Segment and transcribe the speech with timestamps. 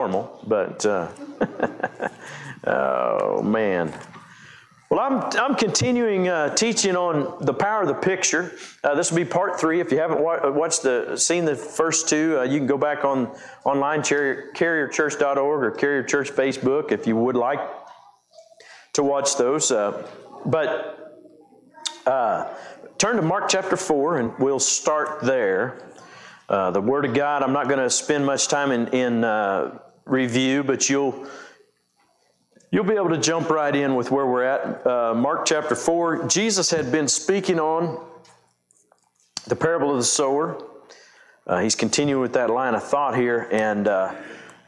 [0.00, 1.08] normal, but uh,
[2.66, 3.92] oh man.
[4.88, 8.54] Well, I'm, I'm continuing uh, teaching on the power of the picture.
[8.82, 9.78] Uh, this will be part three.
[9.78, 13.04] If you haven't wa- watched the seen the first two, uh, you can go back
[13.04, 13.30] on
[13.64, 17.60] online carrier, carrierchurch.org or Carrier Church Facebook if you would like
[18.94, 19.70] to watch those.
[19.70, 20.02] Uh,
[20.46, 21.22] but
[22.06, 22.48] uh,
[22.96, 25.86] turn to Mark chapter four, and we'll start there.
[26.48, 27.44] Uh, the Word of God.
[27.44, 29.24] I'm not going to spend much time in, in
[30.10, 31.26] review, but you'll
[32.72, 34.86] You'll be able to jump right in with where we're at.
[34.86, 36.28] Uh, Mark chapter 4.
[36.28, 38.00] Jesus had been speaking on
[39.48, 40.64] the parable of the sower.
[41.48, 44.14] Uh, he's continuing with that line of thought here, and uh,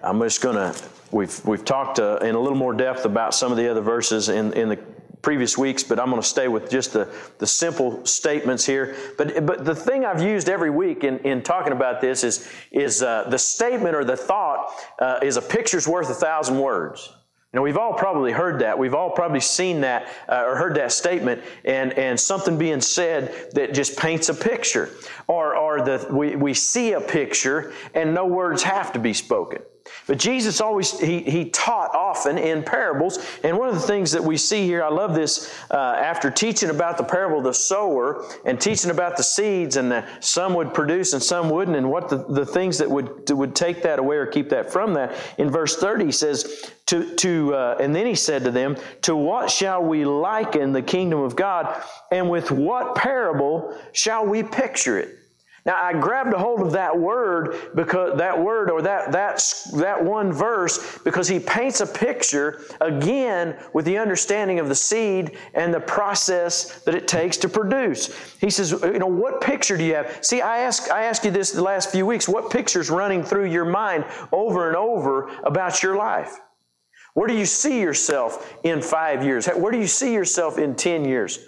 [0.02, 0.76] I'm just going to.
[1.12, 4.28] We've, we've talked uh, in a little more depth about some of the other verses
[4.28, 4.80] in, in the
[5.22, 7.08] previous weeks, but I'm going to stay with just the,
[7.38, 8.96] the simple statements here.
[9.16, 13.02] But, but the thing I've used every week in, in talking about this is, is
[13.02, 17.12] uh, the statement or the thought uh, is a picture's worth a thousand words.
[17.54, 18.78] Know, we've all probably heard that.
[18.78, 23.50] We've all probably seen that uh, or heard that statement and, and something being said
[23.52, 24.88] that just paints a picture.
[25.26, 29.60] Or, or the, we, we see a picture and no words have to be spoken.
[30.06, 33.24] But Jesus always, he, he taught often in parables.
[33.44, 36.70] And one of the things that we see here, I love this, uh, after teaching
[36.70, 40.74] about the parable of the sower and teaching about the seeds and the, some would
[40.74, 44.16] produce and some wouldn't, and what the, the things that would, would take that away
[44.16, 45.14] or keep that from that.
[45.38, 49.16] In verse 30, he says, to, to uh, and then he said to them, To
[49.16, 54.98] what shall we liken the kingdom of God, and with what parable shall we picture
[54.98, 55.21] it?
[55.64, 60.04] Now I grabbed a hold of that word because that word or that that that
[60.04, 65.72] one verse because he paints a picture again with the understanding of the seed and
[65.72, 68.12] the process that it takes to produce.
[68.40, 70.18] He says, you know, what picture do you have?
[70.24, 72.28] See, I ask I asked you this the last few weeks.
[72.28, 76.40] What picture's running through your mind over and over about your life?
[77.14, 79.46] Where do you see yourself in five years?
[79.46, 81.38] Where do you see yourself in ten years?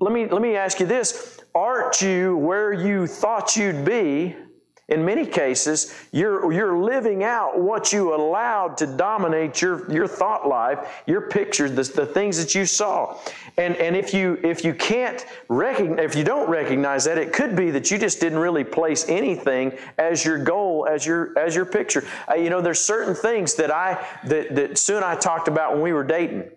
[0.00, 4.36] Let me let me ask you this aren't you where you thought you'd be?
[4.86, 10.46] In many cases, you're, you're living out what you allowed to dominate your, your thought
[10.46, 13.18] life, your pictures, the, the things that you saw.
[13.56, 17.56] And, and if you if you can't recognize, if you don't recognize that, it could
[17.56, 21.64] be that you just didn't really place anything as your goal, as your as your
[21.64, 22.04] picture.
[22.28, 25.82] Uh, you know, there's certain things that I that that soon I talked about when
[25.82, 26.50] we were dating.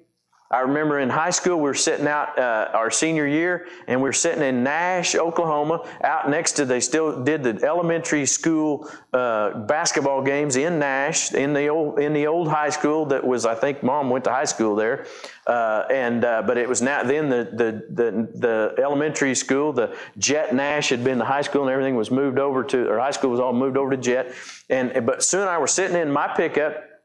[0.49, 4.07] I remember in high school, we were sitting out uh, our senior year, and we
[4.07, 9.59] were sitting in Nash, Oklahoma, out next to, they still did the elementary school uh,
[9.65, 13.55] basketball games in Nash, in the old, in the old high school that was, I
[13.55, 15.05] think mom went to high school there.
[15.45, 19.97] Uh, and, uh, but it was now, then the, the, the, the, elementary school, the
[20.17, 23.11] Jet Nash had been the high school and everything was moved over to, or high
[23.11, 24.33] school was all moved over to Jet.
[24.69, 26.96] And, but soon I were sitting in my pickup,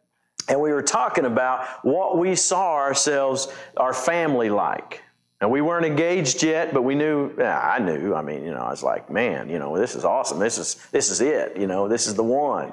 [0.48, 5.02] and we were talking about what we saw ourselves, our family like.
[5.40, 8.70] And we weren't engaged yet, but we knew, I knew, I mean, you know, I
[8.70, 10.38] was like, man, you know, this is awesome.
[10.38, 12.72] This is, this is it, you know, this is the one.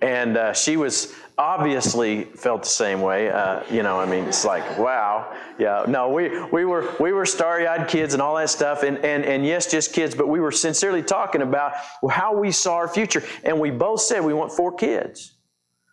[0.00, 3.30] And uh, she was obviously felt the same way.
[3.30, 5.84] Uh, you know, I mean, it's like, wow, yeah.
[5.86, 9.46] No, we, we were we were starry-eyed kids and all that stuff, and and and
[9.46, 10.14] yes, just kids.
[10.14, 11.72] But we were sincerely talking about
[12.10, 15.34] how we saw our future, and we both said we want four kids.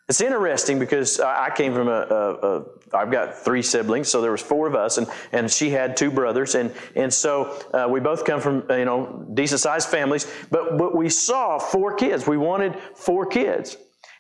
[0.08, 4.32] It's interesting because I came from a, a, a I've got three siblings, so there
[4.32, 8.00] was four of us, and, and she had two brothers, and and so uh, we
[8.00, 12.28] both come from you know decent sized families, but but we saw four kids.
[12.28, 13.78] We wanted four kids,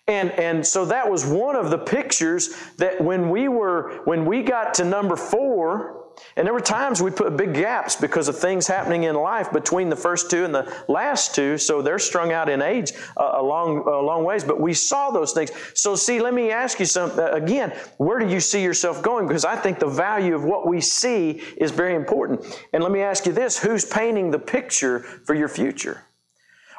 [0.07, 4.41] and and so that was one of the pictures that when we were when we
[4.41, 6.04] got to number four,
[6.35, 9.89] and there were times we put big gaps because of things happening in life between
[9.89, 11.57] the first two and the last two.
[11.57, 14.43] So they're strung out in age uh, a long, a long ways.
[14.43, 15.51] But we saw those things.
[15.73, 17.71] So see, let me ask you something uh, again.
[17.97, 19.27] Where do you see yourself going?
[19.27, 22.45] Because I think the value of what we see is very important.
[22.73, 26.03] And let me ask you this: Who's painting the picture for your future?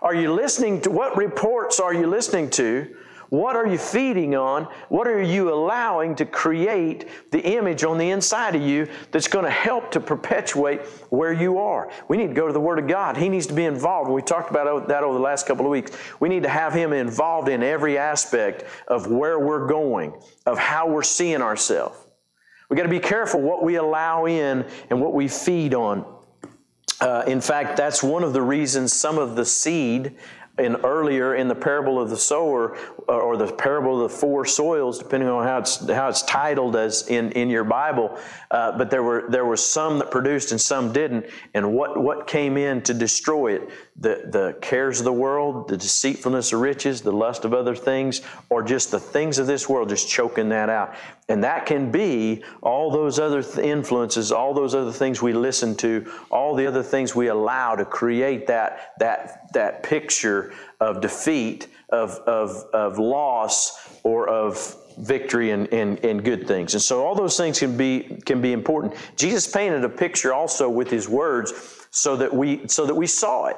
[0.03, 2.95] Are you listening to what reports are you listening to?
[3.29, 4.69] What are you feeding on?
[4.89, 9.45] What are you allowing to create the image on the inside of you that's going
[9.45, 11.91] to help to perpetuate where you are?
[12.09, 13.17] We need to go to the Word of God.
[13.17, 14.11] He needs to be involved.
[14.11, 15.91] We talked about that over the last couple of weeks.
[16.21, 20.89] We need to have Him involved in every aspect of where we're going, of how
[20.89, 21.99] we're seeing ourselves.
[22.69, 26.05] We got to be careful what we allow in and what we feed on.
[27.01, 30.17] Uh, in fact, that's one of the reasons some of the seed
[30.59, 32.77] in earlier in the parable of the sower,
[33.09, 37.07] or the parable of the four soils, depending on how it's how it's titled as
[37.09, 38.19] in, in your Bible.
[38.51, 41.27] Uh, but there were there were some that produced and some didn't.
[41.55, 43.71] And what what came in to destroy it?
[43.99, 48.23] The the cares of the world, the deceitfulness of riches, the lust of other things,
[48.49, 50.95] or just the things of this world, just choking that out.
[51.29, 55.77] And that can be all those other th- influences, all those other things we listen
[55.77, 61.69] to, all the other things we allow to create that that that picture of defeat
[61.91, 66.75] of, of, of loss or of victory and, and, and good things.
[66.75, 68.95] And so all those things can be, can be important.
[69.17, 71.53] Jesus painted a picture also with his words
[71.91, 73.57] so that we, so that we saw it.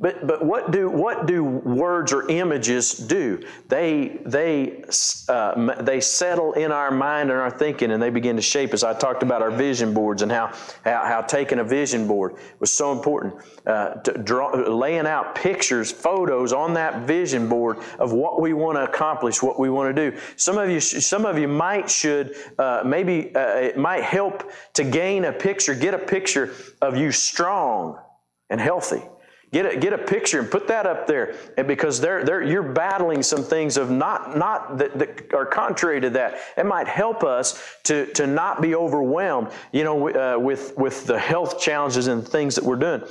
[0.00, 3.42] But, but what, do, what do words or images do?
[3.68, 4.82] They, they,
[5.28, 8.82] uh, they settle in our mind and our thinking and they begin to shape us.
[8.82, 10.54] I talked about our vision boards and how,
[10.84, 13.34] how, how taking a vision board was so important.
[13.66, 18.84] Uh, draw, laying out pictures, photos on that vision board of what we want to
[18.84, 20.16] accomplish, what we want to do.
[20.36, 24.82] Some of you, some of you might should, uh, maybe uh, it might help to
[24.82, 27.98] gain a picture, get a picture of you strong
[28.48, 29.02] and healthy.
[29.52, 31.34] Get a, get a picture and put that up there.
[31.56, 36.00] And because they're, they're, you're battling some things of not, not that, that are contrary
[36.02, 36.38] to that.
[36.56, 41.18] It might help us to, to not be overwhelmed, you know, uh, with, with the
[41.18, 43.02] health challenges and things that we're doing.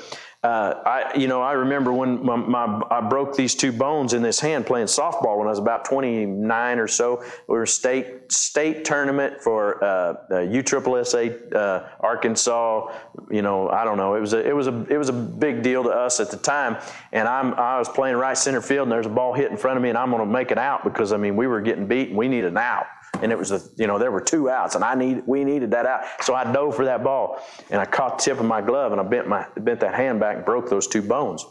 [0.42, 4.22] Uh, I, you know, I remember when my, my, I broke these two bones in
[4.22, 7.22] this hand playing softball when I was about 29 or so.
[7.50, 12.88] We were state state tournament for uh, USSSA uh, Arkansas.
[13.30, 14.16] You know, I don't know.
[14.16, 16.38] It was a it was a it was a big deal to us at the
[16.38, 16.78] time.
[17.12, 19.76] And I'm I was playing right center field, and there's a ball hit in front
[19.76, 21.86] of me, and I'm going to make it out because I mean we were getting
[21.86, 22.86] beat, and we needed an out
[23.22, 25.72] and it was a, you know there were two outs and I need we needed
[25.72, 26.04] that out.
[26.22, 29.02] So I dove for that ball and I caught the tip of my glove and
[29.02, 31.46] I bent my bent that hand back and broke those two bones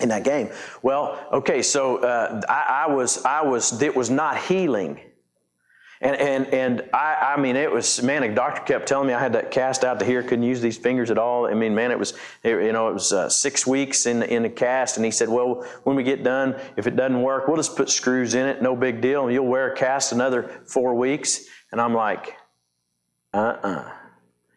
[0.00, 0.50] in that game.
[0.82, 5.00] Well okay so uh, I, I was I was it was not healing
[6.04, 9.18] and, and, and I, I mean, it was, man, the doctor kept telling me I
[9.18, 11.46] had that cast out to here, couldn't use these fingers at all.
[11.46, 12.12] I mean, man, it was,
[12.42, 14.98] it, you know, it was uh, six weeks in, in the cast.
[14.98, 17.88] And he said, well, when we get done, if it doesn't work, we'll just put
[17.88, 19.24] screws in it, no big deal.
[19.24, 21.46] And you'll wear a cast another four weeks.
[21.72, 22.36] And I'm like,
[23.32, 23.90] uh-uh.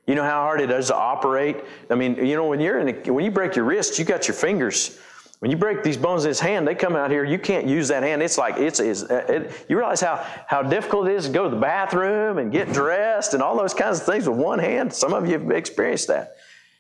[0.06, 1.58] You know how hard it is to operate?
[1.90, 4.28] I mean, you know, when you're in a, when you break your wrist, you got
[4.28, 5.00] your fingers
[5.40, 7.24] when you break these bones in his hand, they come out here.
[7.24, 8.24] You can't use that hand.
[8.24, 11.44] It's like it's, it's uh, it, you realize how how difficult it is to go
[11.44, 14.92] to the bathroom and get dressed and all those kinds of things with one hand.
[14.92, 16.38] Some of you have experienced that.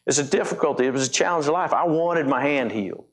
[0.08, 0.86] It's a difficulty.
[0.86, 1.74] It was a challenge of life.
[1.74, 3.06] I wanted my hand healed.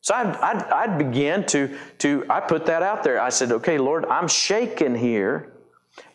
[0.00, 3.20] So I'd, I'd, I'd begin to, to, I put that out there.
[3.20, 5.52] I said, okay, Lord, I'm shaken here.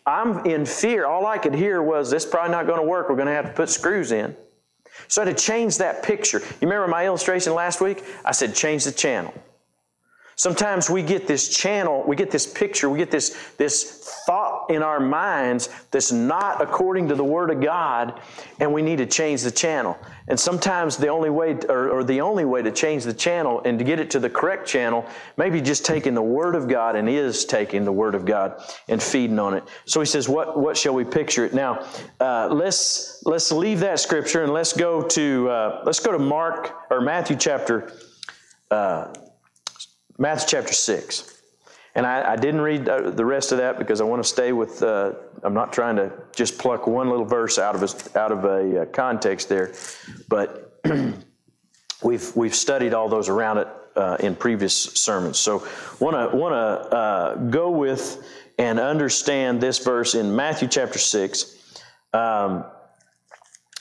[0.05, 1.05] I'm in fear.
[1.05, 3.09] All I could hear was, this is probably not going to work.
[3.09, 4.35] We're going to have to put screws in.
[5.07, 8.03] So to change that picture, you remember my illustration last week?
[8.23, 9.33] I said, change the channel.
[10.41, 14.81] Sometimes we get this channel, we get this picture, we get this, this thought in
[14.81, 18.19] our minds that's not according to the Word of God,
[18.59, 19.95] and we need to change the channel.
[20.27, 23.77] And sometimes the only way, or, or, the only way to change the channel and
[23.77, 25.05] to get it to the correct channel,
[25.37, 28.99] maybe just taking the Word of God and is taking the Word of God and
[28.99, 29.63] feeding on it.
[29.85, 31.53] So he says, what, what shall we picture it?
[31.53, 31.85] Now,
[32.19, 36.73] uh, let's, let's leave that scripture and let's go to, uh, let's go to Mark,
[36.89, 37.93] or Matthew chapter
[38.71, 39.13] uh,
[40.21, 41.41] Matthew chapter 6.
[41.95, 44.53] And I, I didn't read uh, the rest of that because I want to stay
[44.53, 48.31] with, uh, I'm not trying to just pluck one little verse out of a, out
[48.31, 49.73] of a uh, context there,
[50.29, 50.79] but
[52.03, 55.39] we've, we've studied all those around it uh, in previous sermons.
[55.39, 55.67] So
[55.99, 58.23] want to want to uh, go with
[58.59, 61.81] and understand this verse in Matthew chapter 6.
[62.13, 62.63] Um,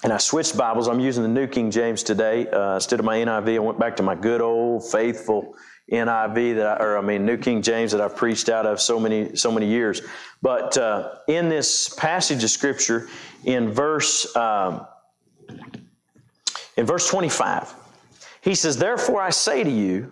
[0.02, 0.88] and I switched Bibles.
[0.88, 3.56] I'm using the New King James today uh, instead of my NIV.
[3.56, 5.54] I went back to my good old faithful
[5.90, 9.00] NIV that I, or I mean New King James that I've preached out of so
[9.00, 10.02] many so many years.
[10.40, 13.08] But uh, in this passage of Scripture,
[13.44, 14.86] in verse um,
[16.76, 17.74] in verse 25,
[18.40, 20.10] he says, "Therefore I say to you,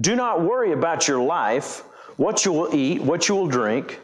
[0.00, 1.82] do not worry about your life,
[2.16, 4.00] what you will eat, what you will drink."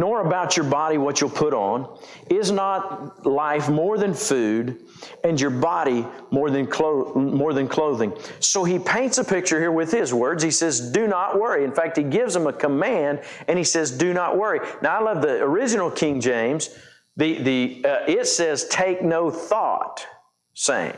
[0.00, 1.86] Nor about your body what you'll put on.
[2.30, 4.80] Is not life more than food,
[5.22, 8.14] and your body more than, clo- more than clothing?
[8.38, 10.42] So he paints a picture here with his words.
[10.42, 11.64] He says, Do not worry.
[11.64, 14.60] In fact, he gives them a command, and he says, Do not worry.
[14.80, 16.70] Now, I love the original King James.
[17.18, 20.06] The, the, uh, it says, Take no thought,
[20.54, 20.96] saying.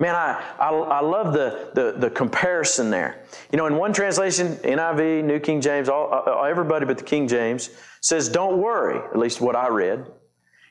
[0.00, 3.24] Man, I, I, I, love the, the, the, comparison there.
[3.50, 7.26] You know, in one translation, NIV, New King James, all, uh, everybody but the King
[7.26, 10.06] James says, Don't worry, at least what I read.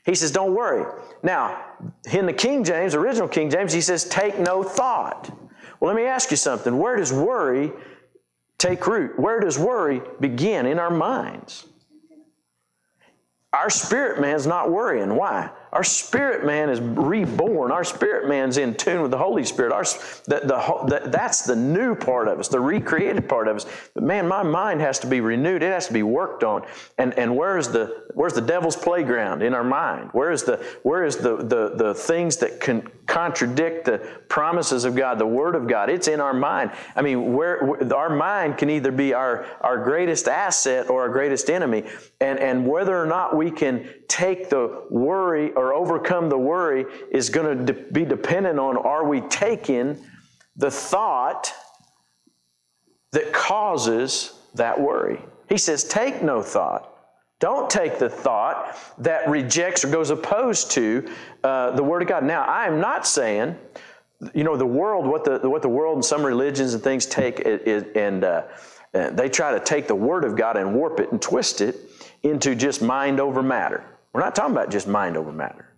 [0.04, 0.90] He says, Don't worry.
[1.22, 1.64] Now,
[2.12, 5.30] in the King James, original King James, he says, Take no thought.
[5.80, 6.78] Well, let me ask you something.
[6.78, 7.72] Where does worry
[8.58, 9.18] take root.
[9.18, 10.66] Where does worry begin?
[10.66, 11.66] In our minds.
[13.52, 15.14] Our spirit man's not worrying.
[15.14, 15.50] Why?
[15.72, 17.70] Our spirit man is reborn.
[17.72, 19.72] Our spirit man's in tune with the Holy Spirit.
[19.72, 23.66] Our, the, the, the, that's the new part of us, the recreated part of us.
[23.94, 25.62] But man, my mind has to be renewed.
[25.62, 26.62] It has to be worked on.
[26.96, 30.10] And, and where's the where's the devil's playground in our mind?
[30.12, 33.98] Where is the where is the, the, the things that can contradict the
[34.28, 35.90] promises of God, the Word of God?
[35.90, 36.72] It's in our mind.
[36.96, 41.50] I mean, where our mind can either be our, our greatest asset or our greatest
[41.50, 41.84] enemy.
[42.20, 47.28] And, and whether or not we can take the worry or overcome the worry is
[47.30, 49.98] going to de- be dependent on are we taking
[50.56, 51.52] the thought
[53.10, 55.20] that causes that worry.
[55.48, 56.94] He says, Take no thought.
[57.40, 61.08] Don't take the thought that rejects or goes opposed to
[61.42, 62.22] uh, the Word of God.
[62.22, 63.56] Now, I am not saying,
[64.34, 67.40] you know, the world, what the, what the world and some religions and things take,
[67.40, 68.42] it, it, and uh,
[68.92, 71.76] they try to take the Word of God and warp it and twist it
[72.22, 73.84] into just mind over matter.
[74.12, 75.68] We're not talking about just mind over matter.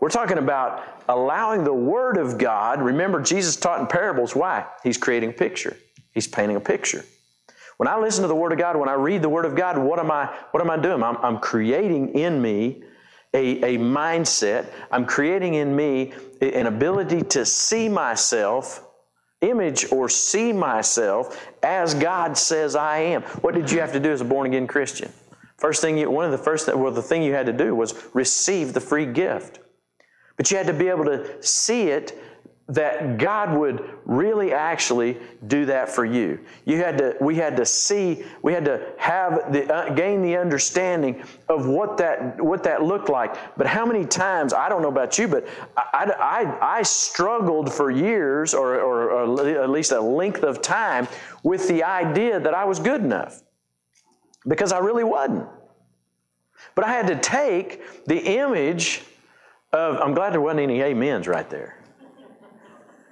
[0.00, 2.82] We're talking about allowing the Word of God.
[2.82, 4.36] Remember, Jesus taught in parables.
[4.36, 4.66] Why?
[4.82, 5.76] He's creating a picture,
[6.12, 7.04] He's painting a picture.
[7.78, 9.76] When I listen to the Word of God, when I read the Word of God,
[9.76, 11.02] what am I, what am I doing?
[11.02, 12.82] I'm, I'm creating in me
[13.34, 14.66] a, a mindset.
[14.90, 18.82] I'm creating in me an ability to see myself
[19.42, 23.22] image or see myself as God says I am.
[23.42, 25.12] What did you have to do as a born again Christian?
[25.56, 27.94] First thing, you, one of the first, well, the thing you had to do was
[28.12, 29.60] receive the free gift.
[30.36, 32.18] But you had to be able to see it
[32.68, 36.40] that God would really actually do that for you.
[36.64, 40.36] You had to, we had to see, we had to have the, uh, gain the
[40.36, 43.36] understanding of what that, what that looked like.
[43.56, 45.46] But how many times, I don't know about you, but
[45.76, 51.06] I, I, I struggled for years or, or, or at least a length of time
[51.44, 53.42] with the idea that I was good enough
[54.46, 55.46] because I really wasn't.
[56.74, 59.02] But I had to take the image
[59.72, 61.76] of, I'm glad there wasn't any amens right there.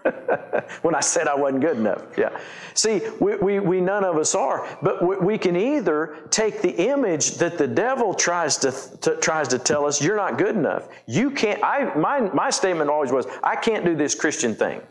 [0.82, 2.02] when I said I wasn't good enough.
[2.18, 2.38] Yeah.
[2.74, 6.72] See, we, we, we none of us are, but we, we, can either take the
[6.90, 10.88] image that the devil tries to, to, tries to tell us you're not good enough.
[11.06, 11.62] You can't.
[11.64, 14.82] I my my statement always was I can't do this Christian thing.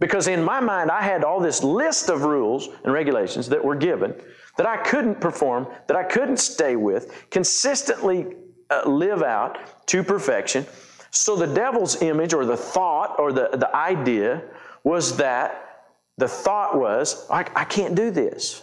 [0.00, 3.76] Because in my mind, I had all this list of rules and regulations that were
[3.76, 4.14] given
[4.60, 8.26] that I couldn't perform, that I couldn't stay with, consistently
[8.68, 10.66] uh, live out to perfection.
[11.10, 14.42] So the devil's image or the thought or the, the idea
[14.84, 18.60] was that the thought was, I, I can't do this.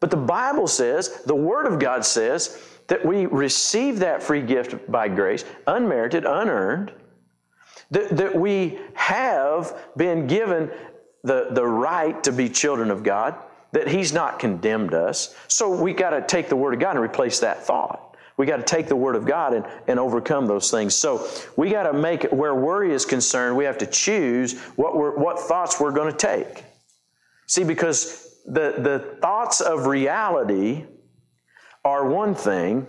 [0.00, 4.92] But the Bible says, the Word of God says, that we receive that free gift
[4.92, 6.92] by grace, unmerited, unearned,
[7.90, 10.70] that, that we have been given
[11.22, 13.34] the, the right to be children of God,
[13.74, 15.34] that He's not condemned us.
[15.48, 18.16] So we got to take the Word of God and replace that thought.
[18.36, 20.94] We got to take the Word of God and, and overcome those things.
[20.94, 24.96] So we got to make it where worry is concerned, we have to choose what,
[24.96, 26.64] we're, what thoughts we're going to take.
[27.46, 30.84] See, because the, the thoughts of reality
[31.84, 32.86] are one thing,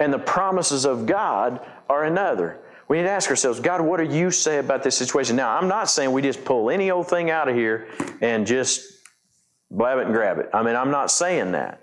[0.00, 2.60] and the promises of God are another.
[2.88, 5.36] We need to ask ourselves, God, what do you say about this situation?
[5.36, 7.88] Now, I'm not saying we just pull any old thing out of here
[8.20, 8.93] and just
[9.74, 10.48] blab it and grab it.
[10.52, 11.80] I mean, I'm not saying that.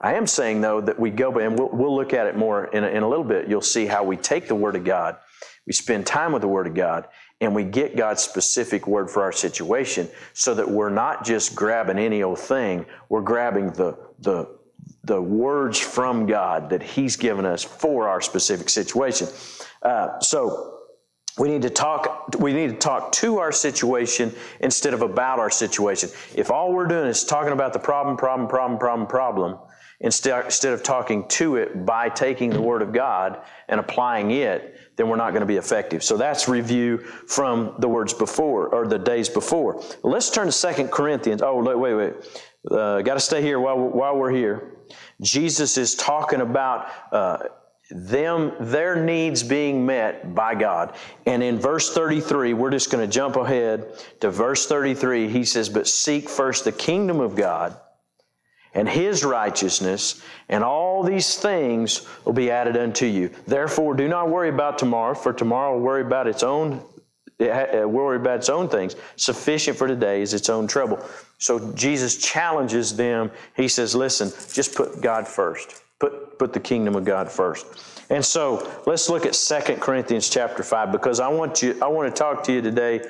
[0.00, 2.84] I am saying, though, that we go, and we'll, we'll look at it more in
[2.84, 3.48] a, in a little bit.
[3.48, 5.16] You'll see how we take the Word of God,
[5.66, 7.08] we spend time with the Word of God,
[7.40, 11.98] and we get God's specific word for our situation so that we're not just grabbing
[11.98, 14.48] any old thing, we're grabbing the, the,
[15.04, 19.28] the words from God that He's given us for our specific situation.
[19.82, 20.73] Uh, so,
[21.38, 25.50] we need to talk we need to talk to our situation instead of about our
[25.50, 26.10] situation.
[26.34, 29.58] If all we're doing is talking about the problem problem problem problem problem
[30.00, 34.78] instead, instead of talking to it by taking the word of god and applying it
[34.96, 36.04] then we're not going to be effective.
[36.04, 39.82] So that's review from the words before or the days before.
[40.04, 42.14] Let's turn to Second corinthians oh wait wait wait.
[42.70, 44.78] Uh, got to stay here while, while we're here.
[45.20, 47.38] Jesus is talking about uh,
[47.90, 50.94] them their needs being met by God.
[51.26, 53.86] And in verse 33, we're just going to jump ahead
[54.20, 55.28] to verse 33.
[55.28, 57.76] He says, "But seek first the kingdom of God
[58.72, 63.30] and his righteousness, and all these things will be added unto you.
[63.46, 66.82] Therefore, do not worry about tomorrow, for tomorrow will worry about its own
[67.38, 68.96] worry about its own things.
[69.16, 70.98] Sufficient for today is its own trouble."
[71.38, 73.30] So Jesus challenges them.
[73.54, 77.64] He says, "Listen, just put God first." Put, put the kingdom of God first.
[78.10, 82.14] And so let's look at Second Corinthians chapter 5 because I want you I want
[82.14, 83.00] to talk to you today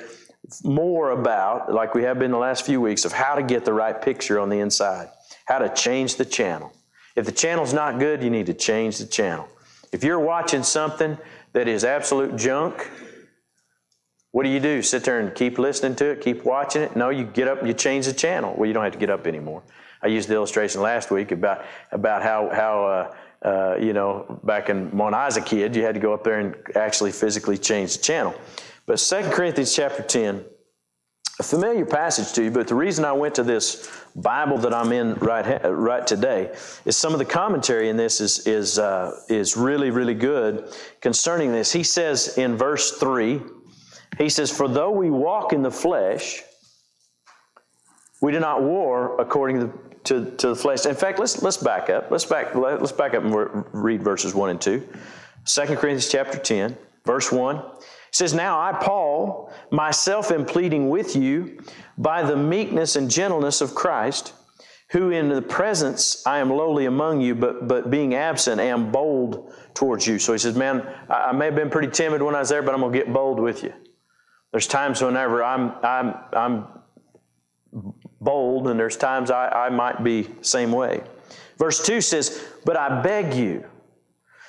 [0.63, 3.73] more about, like we have been the last few weeks, of how to get the
[3.73, 5.09] right picture on the inside,
[5.43, 6.71] how to change the channel.
[7.17, 9.45] If the channel's not good, you need to change the channel.
[9.91, 11.17] If you're watching something
[11.51, 12.89] that is absolute junk,
[14.31, 14.81] what do you do?
[14.81, 16.95] Sit there and keep listening to it, keep watching it?
[16.95, 18.55] No, you get up and you change the channel.
[18.57, 19.63] Well, you don't have to get up anymore.
[20.05, 24.69] I used the illustration last week about about how how uh, uh, you know back
[24.69, 27.57] in when I was a kid, you had to go up there and actually physically
[27.57, 28.35] change the channel.
[28.85, 30.45] But 2 Corinthians chapter 10,
[31.39, 34.91] a familiar passage to you, but the reason I went to this Bible that I'm
[34.91, 39.57] in right, right today is some of the commentary in this is, is, uh, is
[39.57, 40.71] really, really good
[41.01, 41.73] concerning this.
[41.73, 43.41] He says in verse 3,
[44.19, 46.43] he says, For though we walk in the flesh,
[48.21, 49.73] we do not war according to,
[50.05, 50.85] to, to the flesh.
[50.85, 52.09] In fact, let's, let's back up.
[52.09, 54.87] Let's back, let's back up and read verses 1 and 2.
[55.45, 57.61] 2 Corinthians chapter 10, verse 1
[58.11, 61.59] says, Now I, Paul, myself am pleading with you
[61.97, 64.33] by the meekness and gentleness of Christ,
[64.91, 69.53] who in the presence I am lowly among you, but, but being absent am bold
[69.73, 70.17] towards you.
[70.19, 72.61] So he says, Man, I, I may have been pretty timid when I was there,
[72.61, 73.73] but I'm going to get bold with you.
[74.51, 76.67] There's times whenever I'm, I'm, I'm
[78.25, 81.01] bold, and there's times I, I might be same way.
[81.57, 83.63] Verse 2 says, But I beg you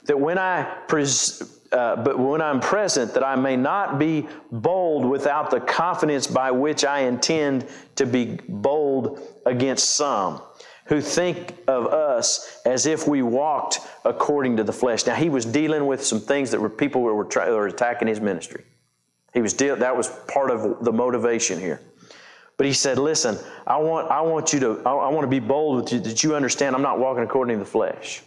[0.07, 5.05] that when I pres- uh, but when I'm present, that I may not be bold
[5.05, 7.67] without the confidence by which I intend
[7.97, 10.41] to be bold against some
[10.87, 15.05] who think of us as if we walked according to the flesh.
[15.07, 18.09] Now, he was dealing with some things that were people who were, try, were attacking
[18.09, 18.65] his ministry.
[19.35, 21.83] He was that was part of the motivation here.
[22.57, 25.83] But he said, "Listen, I want I want you to I, want to be bold
[25.83, 28.23] with you that you understand I'm not walking according to the flesh.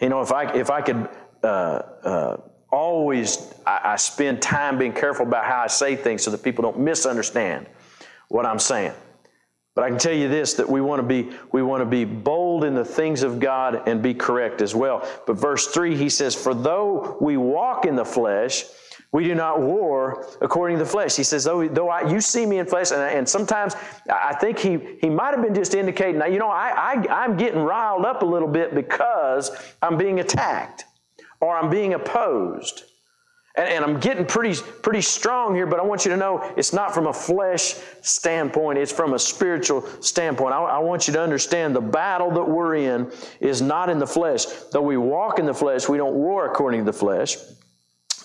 [0.00, 1.08] You know, if I if I could."
[1.40, 2.36] Uh, uh,
[2.70, 6.62] always I, I spend time being careful about how I say things so that people
[6.62, 7.66] don't misunderstand
[8.28, 8.92] what I'm saying.
[9.74, 12.04] But I can tell you this that we want to be we want to be
[12.04, 15.08] bold in the things of God and be correct as well.
[15.26, 18.64] But verse 3 he says for though we walk in the flesh
[19.10, 21.16] we do not war according to the flesh.
[21.16, 23.74] He says, though, though I, you see me in flesh, and, and sometimes
[24.10, 27.60] I think he, he might have been just indicating, you know, I, I, I'm getting
[27.60, 29.50] riled up a little bit because
[29.80, 30.84] I'm being attacked
[31.40, 32.84] or I'm being opposed.
[33.56, 36.72] And, and, I'm getting pretty, pretty strong here, but I want you to know it's
[36.72, 40.54] not from a flesh standpoint, it's from a spiritual standpoint.
[40.54, 44.06] I, I want you to understand the battle that we're in is not in the
[44.06, 44.44] flesh.
[44.70, 47.36] Though we walk in the flesh, we don't war according to the flesh.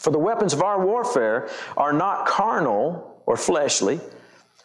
[0.03, 4.01] For the weapons of our warfare are not carnal or fleshly,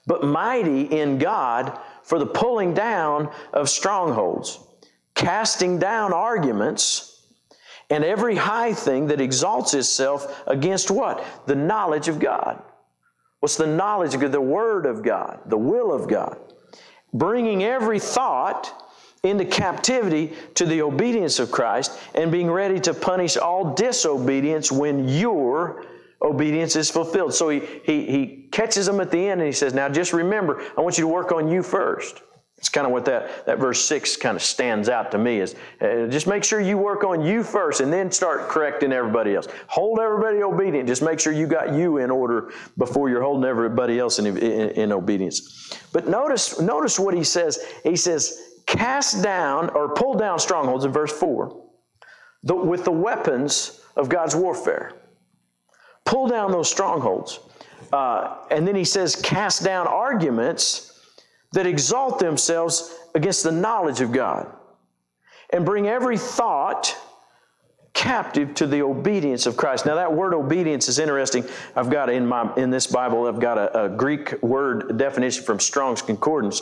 [0.05, 4.59] but mighty in God for the pulling down of strongholds,
[5.15, 7.23] casting down arguments
[7.89, 11.25] and every high thing that exalts itself against what?
[11.47, 12.61] The knowledge of God.
[13.39, 14.33] What's the knowledge of God?
[14.33, 16.37] The Word of God, the will of God.
[17.15, 18.88] Bringing every thought
[19.23, 25.09] into captivity to the obedience of Christ and being ready to punish all disobedience when
[25.09, 25.85] your
[26.23, 27.35] obedience is fulfilled.
[27.35, 30.63] So he, he, he catches them at the end and he says, Now just remember,
[30.77, 32.23] I want you to work on you first.
[32.59, 35.55] It's kind of what that, that verse 6 kind of stands out to me is
[35.81, 39.47] uh, just make sure you work on you first and then start correcting everybody else.
[39.69, 40.89] Hold everybody obedient.
[40.89, 44.71] Just make sure you got you in order before you're holding everybody else in, in,
[44.71, 45.73] in obedience.
[45.93, 47.65] But notice, notice what he says.
[47.85, 51.65] He says, cast down or pull down strongholds in verse 4
[52.45, 54.93] the, with the weapons of God's warfare.
[56.05, 57.41] Pull down those strongholds.
[57.93, 61.01] Uh, and then he says, cast down arguments
[61.53, 64.55] that exalt themselves against the knowledge of God
[65.51, 66.97] and bring every thought
[67.95, 69.87] captive to the obedience of Christ.
[69.87, 71.45] Now that word obedience is interesting.
[71.75, 75.59] I've got in my in this Bible, I've got a, a Greek word definition from
[75.59, 76.61] Strong's Concordance,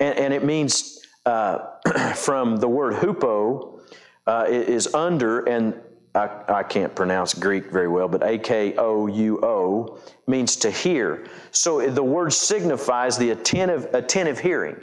[0.00, 0.93] and, and it means
[1.26, 1.58] uh,
[2.14, 3.80] from the word hupo
[4.26, 5.74] uh, is under, and
[6.14, 10.70] I, I can't pronounce Greek very well, but A K O U O means to
[10.70, 11.26] hear.
[11.50, 14.76] So the word signifies the attentive, attentive hearing.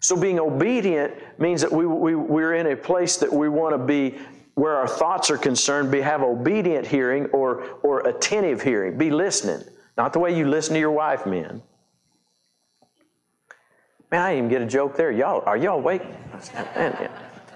[0.00, 3.78] So being obedient means that we, we, we're in a place that we want to
[3.78, 4.18] be
[4.54, 9.66] where our thoughts are concerned, be have obedient hearing or, or attentive hearing, be listening.
[9.96, 11.62] Not the way you listen to your wife, men.
[14.12, 15.10] Man, I didn't even get a joke there.
[15.10, 16.02] Y'all, are y'all awake?
[16.76, 17.10] Man,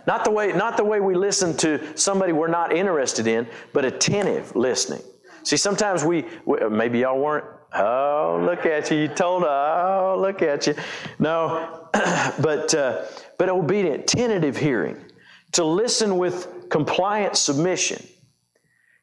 [0.07, 3.85] not the way, not the way we listen to somebody we're not interested in, but
[3.85, 5.03] attentive listening.
[5.42, 6.25] See, sometimes we,
[6.71, 8.97] maybe y'all weren't, oh, look at you.
[8.97, 10.75] You told, oh, look at you.
[11.19, 13.05] No, but, uh,
[13.37, 14.97] but obedient, tentative hearing,
[15.53, 18.03] to listen with compliant submission.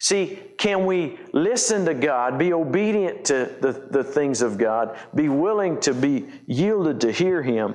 [0.03, 5.29] See, can we listen to God, be obedient to the, the things of God, be
[5.29, 7.73] willing to be yielded to hear Him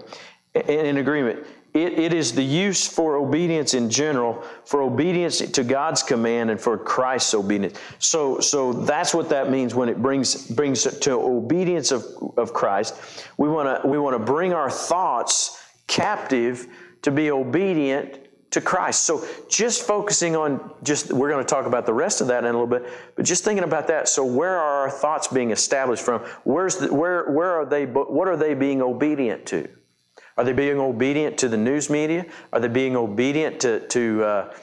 [0.55, 1.47] in agreement?
[1.73, 6.61] It, it is the use for obedience in general, for obedience to God's command and
[6.61, 7.79] for Christ's obedience.
[7.99, 12.05] So, so that's what that means when it brings, brings to obedience of,
[12.37, 12.95] of Christ.
[13.39, 16.67] We want to we wanna bring our thoughts captive
[17.01, 19.05] to be obedient to Christ.
[19.05, 22.51] So just focusing on just we're going to talk about the rest of that in
[22.55, 24.09] a little bit, but just thinking about that.
[24.09, 26.21] So where are our thoughts being established from?
[26.45, 29.69] Where's the, where where are they what are they being obedient to?
[30.37, 32.25] Are they being obedient to the news media?
[32.53, 34.55] Are they being obedient to to uh,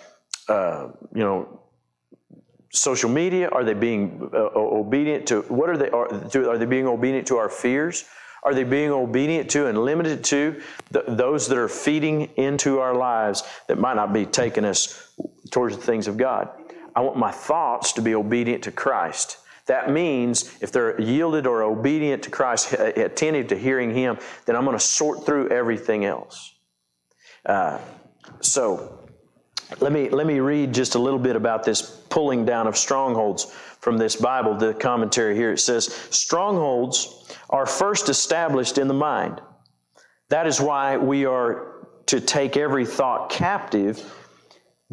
[0.49, 1.61] uh, you know
[2.71, 3.49] social media?
[3.49, 7.27] Are they being uh, obedient to what are they are, to, are they being obedient
[7.27, 8.05] to our fears?
[8.45, 13.43] Are they being obedient to and limited to those that are feeding into our lives
[13.67, 15.11] that might not be taking us
[15.49, 16.49] towards the things of God?
[16.95, 19.39] I want my thoughts to be obedient to Christ.
[19.65, 24.63] That means if they're yielded or obedient to Christ, attentive to hearing Him, then I'm
[24.63, 26.53] going to sort through everything else.
[27.43, 27.79] Uh,
[28.41, 29.04] so
[29.79, 33.45] let me let me read just a little bit about this pulling down of strongholds
[33.79, 34.55] from this Bible.
[34.55, 39.41] The commentary here it says strongholds are first established in the mind.
[40.29, 44.03] That is why we are to take every thought captive.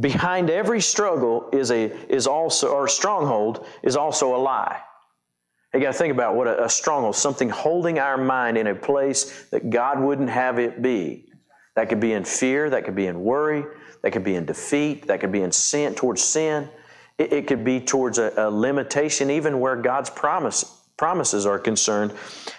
[0.01, 4.81] Behind every struggle is a is also or stronghold is also a lie.
[5.75, 8.75] You got to think about what a, a stronghold, something holding our mind in a
[8.75, 11.31] place that God wouldn't have it be.
[11.77, 13.65] That could be in fear, that could be in worry,
[14.03, 16.69] that could be in defeat, that could be in sin, towards sin.
[17.19, 22.13] It, it could be towards a, a limitation, even where God's promise promises are concerned,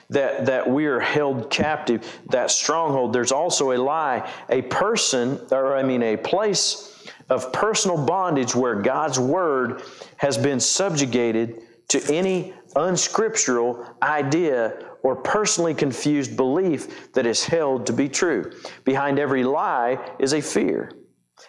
[0.10, 3.14] that, that we are held captive, that stronghold.
[3.14, 8.76] There's also a lie, a person, or I mean, a place of personal bondage where
[8.76, 9.82] God's word
[10.18, 17.94] has been subjugated to any unscriptural idea or personally confused belief that is held to
[17.94, 18.52] be true.
[18.84, 20.92] Behind every lie is a fear.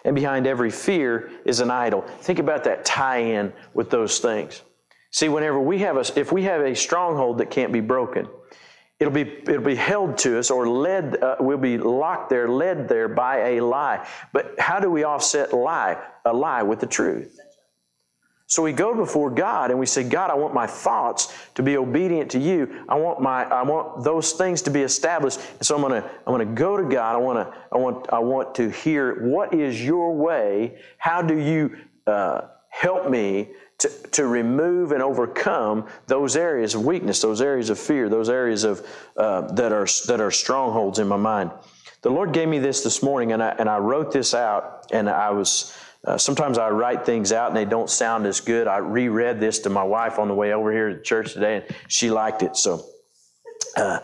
[0.03, 2.01] And behind every fear is an idol.
[2.21, 4.61] Think about that tie in with those things.
[5.11, 8.27] See, whenever we have a, if we have a stronghold that can't be broken,
[8.99, 11.21] it'll be it'll be held to us or led.
[11.23, 14.05] Uh, we'll be locked there, led there by a lie.
[14.33, 16.01] But how do we offset lie?
[16.25, 17.39] A lie with the truth.
[18.47, 21.77] So we go before God and we say, God, I want my thoughts to be
[21.77, 22.83] obedient to you.
[22.87, 25.39] I want my I want those things to be established.
[25.57, 27.15] And so I'm gonna I'm gonna go to God.
[27.15, 30.77] I wanna I want I want to hear what is your way.
[30.97, 37.21] How do you uh, help me to, to remove and overcome those areas of weakness,
[37.21, 38.85] those areas of fear, those areas of
[39.17, 41.51] uh, that are that are strongholds in my mind.
[42.03, 45.09] The Lord gave me this this morning, and I and I wrote this out, and
[45.09, 45.75] I was.
[46.05, 48.67] Uh, sometimes I write things out and they don't sound as good.
[48.67, 51.65] I reread this to my wife on the way over here to church today, and
[51.87, 52.55] she liked it.
[52.55, 52.85] So
[53.75, 53.99] uh,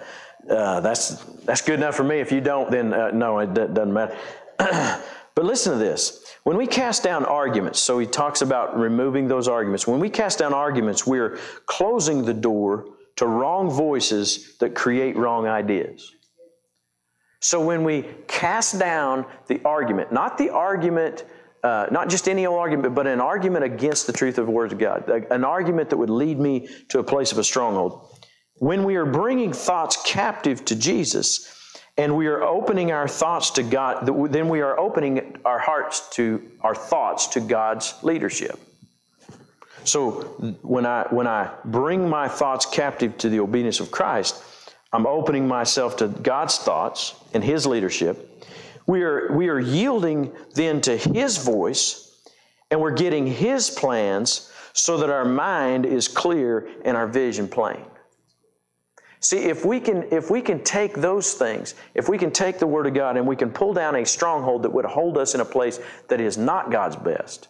[0.50, 2.20] uh, that's that's good enough for me.
[2.20, 4.18] If you don't, then uh, no, it doesn't matter.
[4.58, 6.26] but listen to this.
[6.44, 9.86] When we cast down arguments, so he talks about removing those arguments.
[9.86, 11.38] When we cast down arguments, we're
[11.68, 12.86] closing the door
[13.18, 16.16] to wrong voices that create wrong ideas.
[17.42, 21.26] So when we cast down the argument, not the argument,
[21.64, 24.72] uh, not just any old argument, but an argument against the truth of the Word
[24.72, 28.08] of God, an argument that would lead me to a place of a stronghold.
[28.56, 31.48] When we are bringing thoughts captive to Jesus,
[31.98, 36.42] and we are opening our thoughts to God, then we are opening our hearts to
[36.62, 38.60] our thoughts to God's leadership.
[39.84, 40.12] So
[40.62, 44.44] when I when I bring my thoughts captive to the obedience of Christ,
[44.94, 48.28] I'm opening myself to God's thoughts and His leadership.
[48.88, 52.22] We are we are yielding then to His voice,
[52.70, 57.86] and we're getting His plans so that our mind is clear and our vision plain.
[59.20, 62.66] See, if we can if we can take those things, if we can take the
[62.68, 65.42] word of God and we can pull down a stronghold that would hold us in
[65.42, 67.48] a place that is not God's best,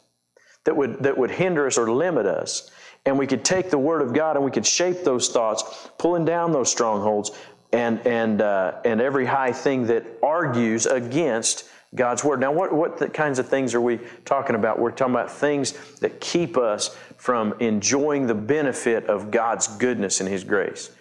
[0.65, 2.70] that would that would hinder us or limit us,
[3.06, 6.26] and we could take the word of God and we could shape those thoughts, pulling
[6.26, 7.32] down those strongholds
[7.74, 12.40] and and uh, and every high thing that argues against God's word.
[12.40, 14.80] Now, what what kinds of things are we talking about?
[14.80, 20.30] We're talking about things that keep us from enjoying the benefit of God's goodness and
[20.30, 20.92] His grace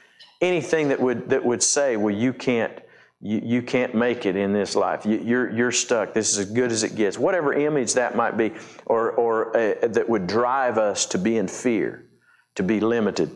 [0.41, 2.73] anything that would that would say, well, you can't
[3.21, 5.05] you, you can't make it in this life.
[5.05, 6.15] You, you're you're stuck.
[6.15, 7.19] This is as good as it gets.
[7.19, 8.53] Whatever image that might be,
[8.87, 12.07] or or uh, that would drive us to be in fear,
[12.55, 13.31] to be limited.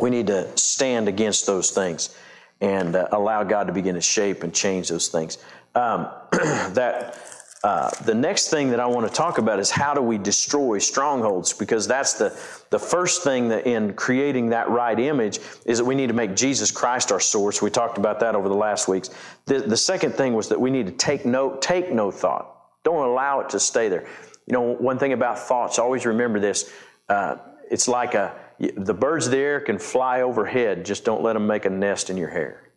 [0.00, 2.16] We need to stand against those things
[2.60, 5.38] and uh, allow God to begin to shape and change those things.
[5.74, 7.18] Um, that
[7.62, 10.78] uh, the next thing that I want to talk about is how do we destroy
[10.78, 11.52] strongholds?
[11.52, 12.30] Because that's the,
[12.70, 16.34] the first thing that in creating that right image is that we need to make
[16.34, 17.60] Jesus Christ our source.
[17.60, 19.10] We talked about that over the last weeks.
[19.44, 22.56] The, the second thing was that we need to take no, take no thought.
[22.82, 24.06] Don't allow it to stay there.
[24.46, 26.72] You know, one thing about thoughts, always remember this.
[27.10, 27.36] Uh,
[27.70, 31.46] it's like a, the birds of the air can fly overhead, just don't let them
[31.46, 32.70] make a nest in your hair.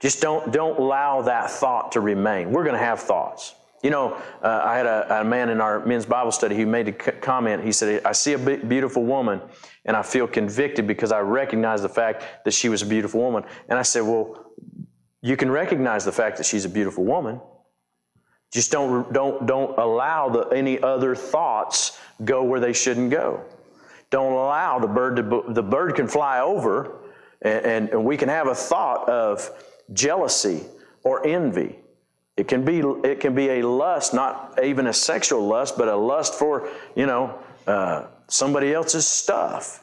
[0.00, 2.52] Just don't, don't allow that thought to remain.
[2.52, 3.54] We're going to have thoughts.
[3.82, 6.88] You know, uh, I had a, a, man in our men's Bible study who made
[6.88, 7.64] a comment.
[7.64, 9.40] He said, I see a beautiful woman
[9.84, 13.44] and I feel convicted because I recognize the fact that she was a beautiful woman.
[13.68, 14.52] And I said, Well,
[15.20, 17.40] you can recognize the fact that she's a beautiful woman.
[18.52, 23.44] Just don't, don't, don't allow the, any other thoughts go where they shouldn't go.
[24.10, 26.98] Don't allow the bird to, the bird can fly over
[27.40, 29.50] and, and, and we can have a thought of,
[29.92, 30.64] jealousy
[31.02, 31.78] or envy.
[32.36, 35.96] It can be it can be a lust, not even a sexual lust, but a
[35.96, 39.82] lust for you know uh, somebody else's stuff.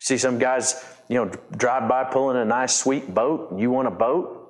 [0.00, 3.86] See some guys you know drive by pulling a nice sweet boat, and you want
[3.86, 4.42] a boat.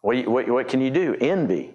[0.00, 1.14] What, what, what can you do?
[1.20, 1.72] Envy.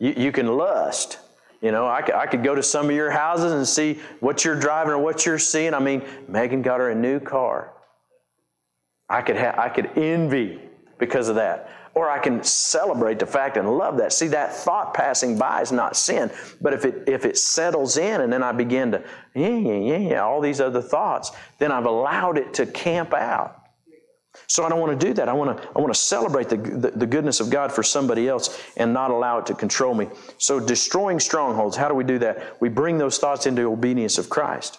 [0.00, 1.18] You, you can lust.
[1.62, 4.44] You know, I could, I could go to some of your houses and see what
[4.44, 5.74] you're driving or what you're seeing.
[5.74, 7.72] I mean, Megan got her a new car.
[9.08, 10.60] I could ha- I could envy
[10.98, 11.70] because of that.
[11.94, 14.12] Or I can celebrate the fact and love that.
[14.12, 16.30] See, that thought passing by is not sin.
[16.60, 19.96] But if it if it settles in and then I begin to, yeah, yeah, yeah,
[19.98, 23.61] yeah, all these other thoughts, then I've allowed it to camp out.
[24.46, 25.28] So I don't want to do that.
[25.28, 28.28] I want to, I want to celebrate the, the, the, goodness of God for somebody
[28.28, 30.08] else and not allow it to control me.
[30.38, 32.56] So destroying strongholds, how do we do that?
[32.60, 34.78] We bring those thoughts into obedience of Christ.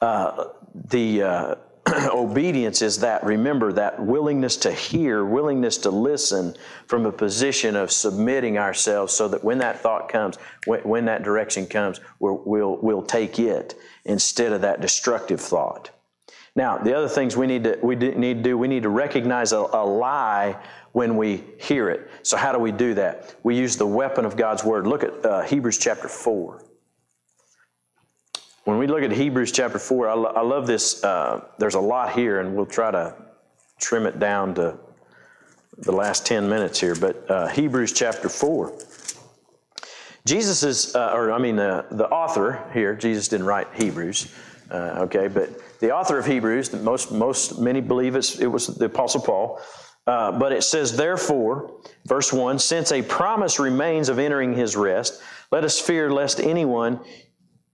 [0.00, 1.54] Uh, the uh,
[2.12, 6.54] obedience is that, remember, that willingness to hear, willingness to listen
[6.86, 11.22] from a position of submitting ourselves so that when that thought comes, when, when that
[11.22, 15.90] direction comes, we'll, we'll, we'll take it instead of that destructive thought.
[16.54, 19.52] Now, the other things we need to, we need to do, we need to recognize
[19.52, 20.56] a, a lie
[20.92, 22.10] when we hear it.
[22.22, 23.36] So, how do we do that?
[23.42, 24.86] We use the weapon of God's Word.
[24.86, 26.62] Look at uh, Hebrews chapter 4.
[28.64, 31.02] When we look at Hebrews chapter 4, I, lo- I love this.
[31.02, 33.14] Uh, there's a lot here, and we'll try to
[33.80, 34.78] trim it down to
[35.78, 36.94] the last 10 minutes here.
[36.94, 38.72] But uh, Hebrews chapter 4.
[40.26, 44.32] Jesus is, uh, or I mean, the author here, Jesus didn't write Hebrews,
[44.70, 45.50] uh, okay, but
[45.82, 49.60] the author of Hebrews, most, most, many believe it was the Apostle Paul.
[50.06, 55.20] Uh, but it says, therefore, verse 1 since a promise remains of entering his rest,
[55.50, 57.00] let us fear lest anyone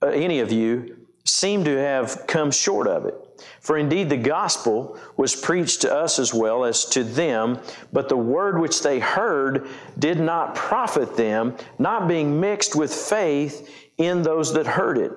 [0.02, 3.14] uh, any of you seem to have come short of it.
[3.60, 7.60] For indeed the gospel was preached to us as well as to them,
[7.92, 9.68] but the word which they heard
[9.98, 15.12] did not profit them, not being mixed with faith in those that heard it.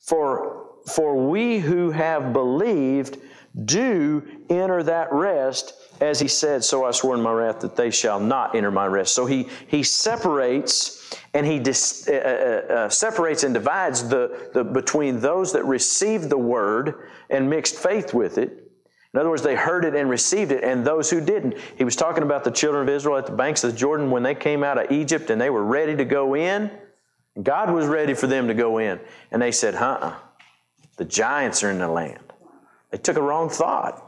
[0.00, 0.57] For,
[0.90, 3.18] for we who have believed
[3.64, 7.90] do enter that rest, as he said, So I swore in my wrath that they
[7.90, 9.14] shall not enter my rest.
[9.14, 14.64] So he, he separates and he dis, uh, uh, uh, separates and divides the, the,
[14.64, 18.64] between those that received the word and mixed faith with it.
[19.14, 21.56] In other words, they heard it and received it, and those who didn't.
[21.76, 24.22] He was talking about the children of Israel at the banks of the Jordan when
[24.22, 26.70] they came out of Egypt and they were ready to go in.
[27.42, 29.00] God was ready for them to go in.
[29.30, 30.14] And they said, uh uh
[30.98, 32.32] the giants are in the land.
[32.90, 34.04] They took a wrong thought.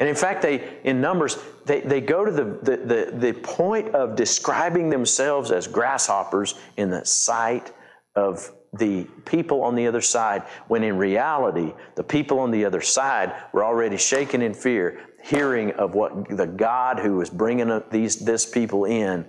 [0.00, 3.94] And in fact, they in Numbers, they, they go to the, the, the, the point
[3.94, 7.72] of describing themselves as grasshoppers in the sight
[8.14, 12.80] of the people on the other side, when in reality, the people on the other
[12.80, 18.16] side were already shaken in fear, hearing of what the God who was bringing these,
[18.16, 19.26] this people in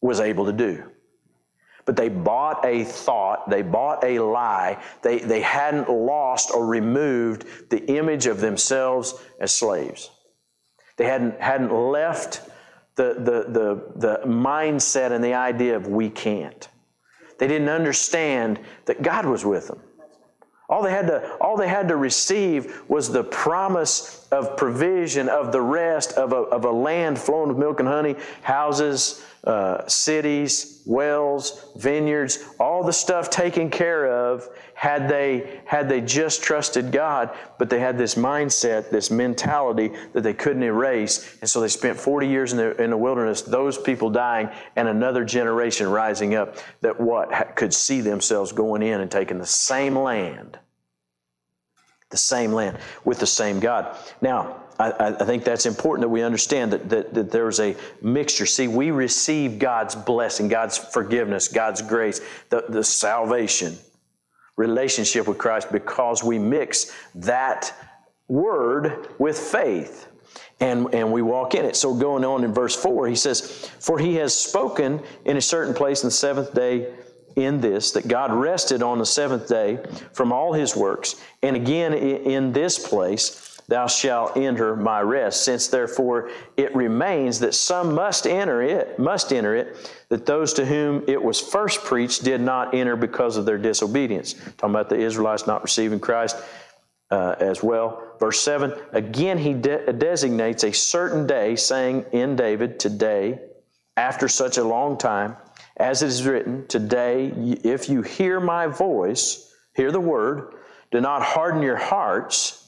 [0.00, 0.90] was able to do.
[1.86, 7.70] But they bought a thought, they bought a lie, they, they hadn't lost or removed
[7.70, 10.10] the image of themselves as slaves.
[10.96, 12.40] They hadn't, hadn't left
[12.96, 16.68] the, the, the, the mindset and the idea of we can't.
[17.38, 19.80] They didn't understand that God was with them.
[20.68, 25.52] All they had to, all they had to receive was the promise of provision of
[25.52, 30.73] the rest of a, of a land flowing with milk and honey, houses, uh, cities,
[30.86, 37.30] wells, vineyards, all the stuff taken care of had they had they just trusted God,
[37.58, 41.98] but they had this mindset, this mentality that they couldn't erase, and so they spent
[41.98, 46.56] 40 years in the, in the wilderness, those people dying, and another generation rising up
[46.80, 50.58] that what could see themselves going in and taking the same land,
[52.10, 53.96] the same land with the same God.
[54.20, 58.46] Now, I, I, think that's important that we understand that, that, that there's a mixture.
[58.46, 63.78] See, we receive God's blessing, God's forgiveness, God's grace, the, the salvation,
[64.56, 67.72] relationship with Christ because we mix that
[68.28, 70.08] word with faith.
[70.60, 71.74] And, and we walk in it.
[71.74, 75.74] So, going on in verse 4, he says, For he has spoken in a certain
[75.74, 76.94] place in the seventh day
[77.36, 79.78] in this, that God rested on the seventh day
[80.12, 81.16] from all his works.
[81.42, 85.44] And again, in this place, thou shalt enter my rest.
[85.44, 90.66] Since therefore it remains that some must enter it must enter it that those to
[90.66, 94.34] whom it was first preached did not enter because of their disobedience.
[94.56, 96.36] Talking about the israelites not receiving christ
[97.10, 98.14] uh, as well.
[98.20, 103.38] Verse 7 again he de- designates a certain day saying in david today
[103.96, 105.36] after such a long time
[105.76, 107.32] as it is written today
[107.64, 110.54] if you hear my voice hear the word
[110.90, 112.63] do not harden your hearts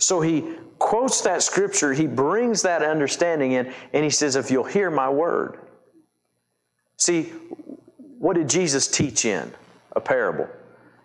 [0.00, 4.64] so he quotes that scripture, he brings that understanding in, and he says, If you'll
[4.64, 5.58] hear my word.
[6.96, 7.32] See,
[8.18, 9.52] what did Jesus teach in
[9.92, 10.48] a parable?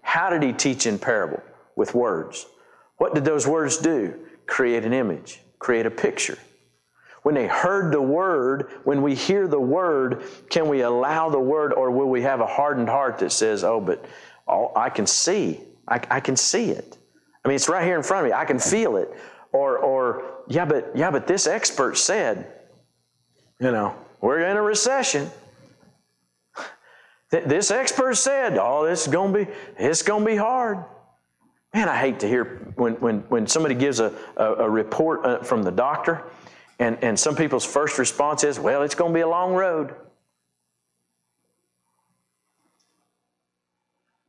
[0.01, 1.41] How did he teach in parable?
[1.75, 2.45] With words.
[2.97, 4.13] What did those words do?
[4.45, 6.37] Create an image, create a picture.
[7.23, 11.73] When they heard the word, when we hear the word, can we allow the word,
[11.73, 14.05] or will we have a hardened heart that says, Oh, but
[14.47, 16.97] I can see, I, I can see it.
[17.45, 18.35] I mean, it's right here in front of me.
[18.35, 19.13] I can feel it.
[19.51, 22.51] Or, or yeah, but yeah, but this expert said,
[23.59, 25.29] you know, we're in a recession.
[27.29, 30.83] This expert said, "Oh, this is gonna be it's gonna be hard."
[31.73, 35.43] Man, I hate to hear when when when somebody gives a a, a report uh,
[35.43, 36.23] from the doctor,
[36.79, 39.95] and and some people's first response is, "Well, it's gonna be a long road."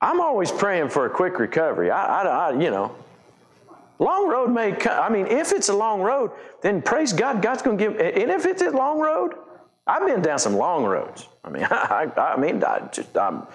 [0.01, 1.91] I'm always praying for a quick recovery.
[1.91, 2.95] I, I, I you know,
[3.99, 5.03] Long road may come.
[5.03, 6.31] I mean, if it's a long road,
[6.61, 7.99] then praise God, God's going to give.
[7.99, 9.35] And if it's a long road,
[9.87, 11.29] I've been down some long roads.
[11.45, 13.47] I mean, I, I mean, I just, I'm,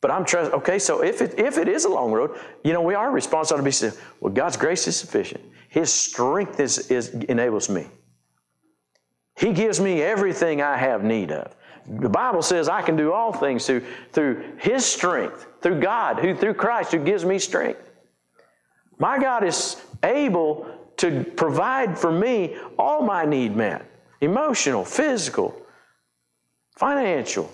[0.00, 0.52] but I'm trust.
[0.52, 3.50] Okay, so if it if it is a long road, you know, we our response
[3.52, 5.42] ought to be, said, well, God's grace is sufficient.
[5.68, 7.86] His strength is, is enables me.
[9.36, 11.56] He gives me everything I have need of.
[11.86, 16.34] The Bible says I can do all things through through His strength, through God, who
[16.34, 17.90] through Christ who gives me strength.
[18.98, 20.66] My God is able
[20.98, 23.84] to provide for me all my need met
[24.20, 25.54] emotional, physical,
[26.76, 27.50] financial,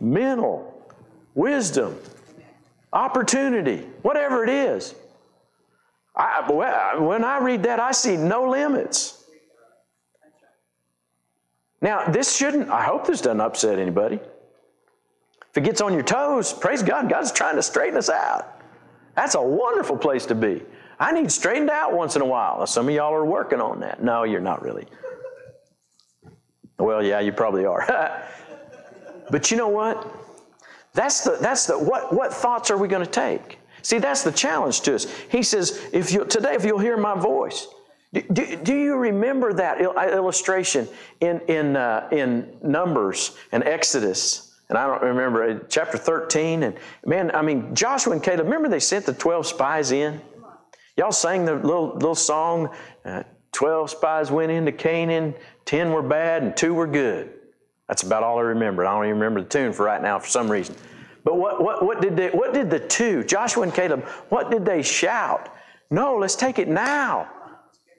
[0.00, 0.84] mental,
[1.34, 1.96] wisdom,
[2.92, 4.94] opportunity, whatever it is.
[6.14, 6.44] I,
[6.98, 9.24] when I read that, I see no limits.
[11.80, 14.16] Now, this shouldn't, I hope this doesn't upset anybody.
[14.16, 18.60] If it gets on your toes, praise God, God's trying to straighten us out.
[19.16, 20.62] That's a wonderful place to be.
[21.00, 22.66] I need straightened out once in a while.
[22.66, 24.02] Some of y'all are working on that.
[24.02, 24.86] No, you're not really.
[26.78, 28.22] Well, yeah, you probably are.
[29.30, 30.06] but you know what?
[30.92, 33.58] That's the that's the what what thoughts are we going to take?
[33.82, 35.06] See, that's the challenge to us.
[35.30, 37.66] He says, if you today, if you'll hear my voice,
[38.12, 40.86] do, do, do you remember that illustration
[41.20, 44.58] in in uh, in Numbers and Exodus?
[44.68, 46.62] And I don't remember uh, chapter 13.
[46.62, 50.20] And man, I mean, Joshua and Caleb, remember they sent the 12 spies in?
[51.00, 52.68] Y'all sang the little, little song,
[53.06, 55.34] uh, 12 spies went into Canaan,
[55.64, 57.32] 10 were bad, and 2 were good.
[57.88, 58.84] That's about all I remember.
[58.84, 60.76] I don't even remember the tune for right now for some reason.
[61.24, 64.66] But what, what, what, did they, what did the two, Joshua and Caleb, what did
[64.66, 65.48] they shout?
[65.90, 67.30] No, let's take it now.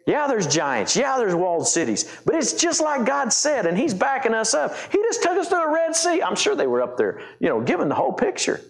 [0.06, 0.96] Yeah, there's giants.
[0.96, 2.06] Yeah, there's walled cities.
[2.24, 4.76] But it's just like God said, and He's backing us up.
[4.92, 6.22] He just took us to the Red Sea.
[6.22, 8.62] I'm sure they were up there, you know, giving the whole picture.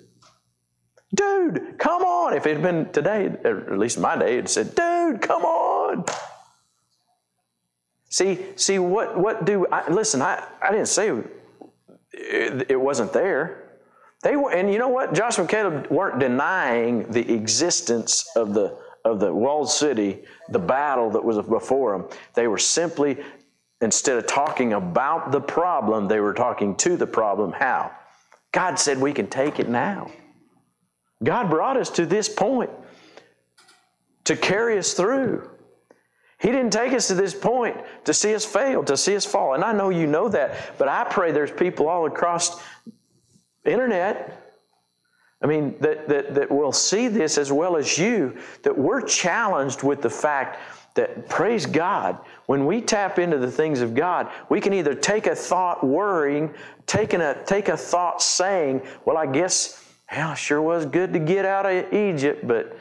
[1.13, 2.33] Dude, come on.
[2.33, 6.05] If it had been today, at least my day, it said, dude, come on.
[8.09, 11.09] See, see what what do I listen, I, I didn't say
[12.11, 13.79] it, it wasn't there.
[14.21, 15.13] They were and you know what?
[15.13, 21.09] Joshua and Caleb weren't denying the existence of the of the walled city, the battle
[21.11, 22.09] that was before them.
[22.33, 23.17] They were simply
[23.81, 27.51] instead of talking about the problem, they were talking to the problem.
[27.51, 27.91] How?
[28.51, 30.11] God said we can take it now.
[31.23, 32.69] God brought us to this point
[34.23, 35.49] to carry us through.
[36.39, 39.53] He didn't take us to this point to see us fail, to see us fall.
[39.53, 42.61] And I know you know that, but I pray there's people all across
[43.63, 44.41] internet
[45.41, 49.81] I mean, that, that, that will see this as well as you, that we're challenged
[49.81, 50.59] with the fact
[50.93, 55.25] that, praise God, when we tap into the things of God, we can either take
[55.25, 56.53] a thought worrying,
[56.85, 59.80] take a, take a thought saying, well, I guess
[60.11, 62.77] Hell, sure was good to get out of Egypt, but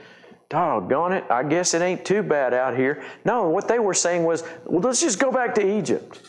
[0.49, 3.05] doggone it, I guess it ain't too bad out here.
[3.24, 6.20] No, what they were saying was, well, let's just go back to Egypt.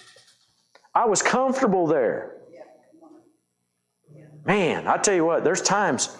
[0.94, 2.36] I was comfortable there.
[4.46, 6.16] Man, I tell you what, there's times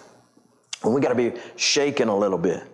[0.80, 2.64] when we got to be shaken a little bit.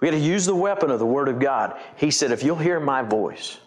[0.00, 1.78] We got to use the weapon of the Word of God.
[1.96, 3.58] He said, if you'll hear my voice,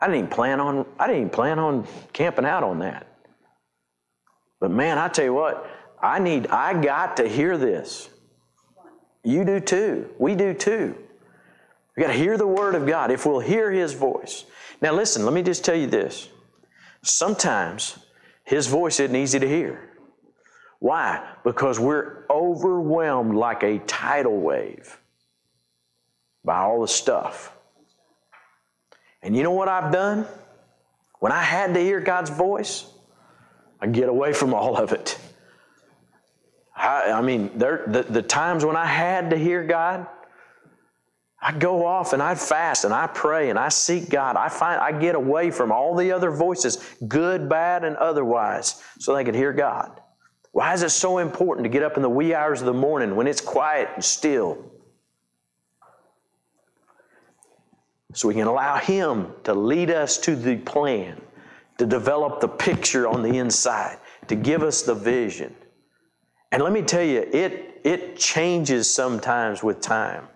[0.00, 3.06] I didn't even plan on, I didn't even plan on camping out on that.
[4.58, 5.70] But man, I tell you what,
[6.02, 8.08] I need, I got to hear this.
[9.24, 10.10] You do too.
[10.18, 10.96] We do too.
[11.96, 14.44] We got to hear the Word of God if we'll hear His voice.
[14.80, 16.28] Now, listen, let me just tell you this.
[17.02, 17.98] Sometimes
[18.44, 19.90] His voice isn't easy to hear.
[20.78, 21.28] Why?
[21.42, 24.98] Because we're overwhelmed like a tidal wave
[26.44, 27.52] by all the stuff.
[29.22, 30.26] And you know what I've done?
[31.18, 32.86] When I had to hear God's voice,
[33.80, 35.18] I get away from all of it.
[36.78, 40.06] I, I mean, there, the, the times when I had to hear God,
[41.40, 44.36] I'd go off and I'd fast and I pray and I seek God.
[44.36, 49.14] I find I get away from all the other voices, good, bad, and otherwise, so
[49.14, 50.00] they could hear God.
[50.52, 53.16] Why is it so important to get up in the wee hours of the morning
[53.16, 54.72] when it's quiet and still?
[58.14, 61.20] So we can allow Him to lead us to the plan,
[61.78, 63.98] to develop the picture on the inside,
[64.28, 65.54] to give us the vision.
[66.50, 70.28] And let me tell you, it, it changes sometimes with time.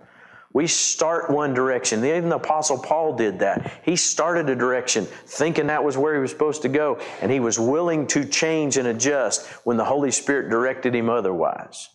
[0.53, 2.05] We start one direction.
[2.05, 3.81] Even the Apostle Paul did that.
[3.85, 7.41] He started a direction thinking that was where he was supposed to go, and he
[7.41, 11.89] was willing to change and adjust when the Holy Spirit directed him otherwise.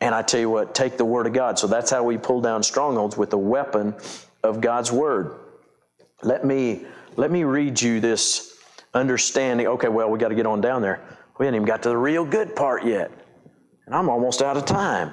[0.00, 1.58] And I tell you what, take the Word of God.
[1.58, 3.94] So that's how we pull down strongholds with the weapon
[4.44, 5.38] of God's Word.
[6.22, 8.56] Let me, let me read you this
[8.94, 9.66] understanding.
[9.66, 11.00] Okay, well, we got to get on down there.
[11.42, 13.10] We haven't even got to the real good part yet.
[13.86, 15.12] And I'm almost out of time.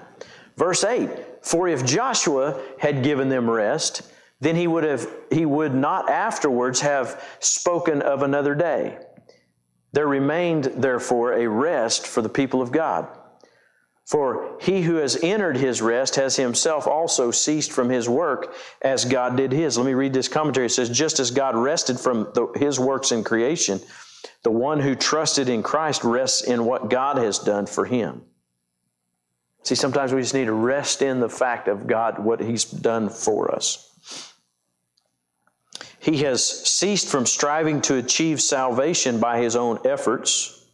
[0.58, 1.10] Verse 8
[1.42, 4.04] For if Joshua had given them rest,
[4.40, 9.00] then he would, have, he would not afterwards have spoken of another day.
[9.94, 13.08] There remained, therefore, a rest for the people of God.
[14.06, 18.54] For he who has entered his rest has himself also ceased from his work
[18.84, 19.80] as God did his.
[19.80, 20.68] Let me read this commentary.
[20.68, 23.80] It says, Just as God rested from the, his works in creation,
[24.44, 28.24] the one who trusted in Christ rests in what God has done for him.
[29.64, 33.10] See, sometimes we just need to rest in the fact of God, what He's done
[33.10, 33.86] for us.
[36.00, 40.66] He has ceased from striving to achieve salvation by his own efforts,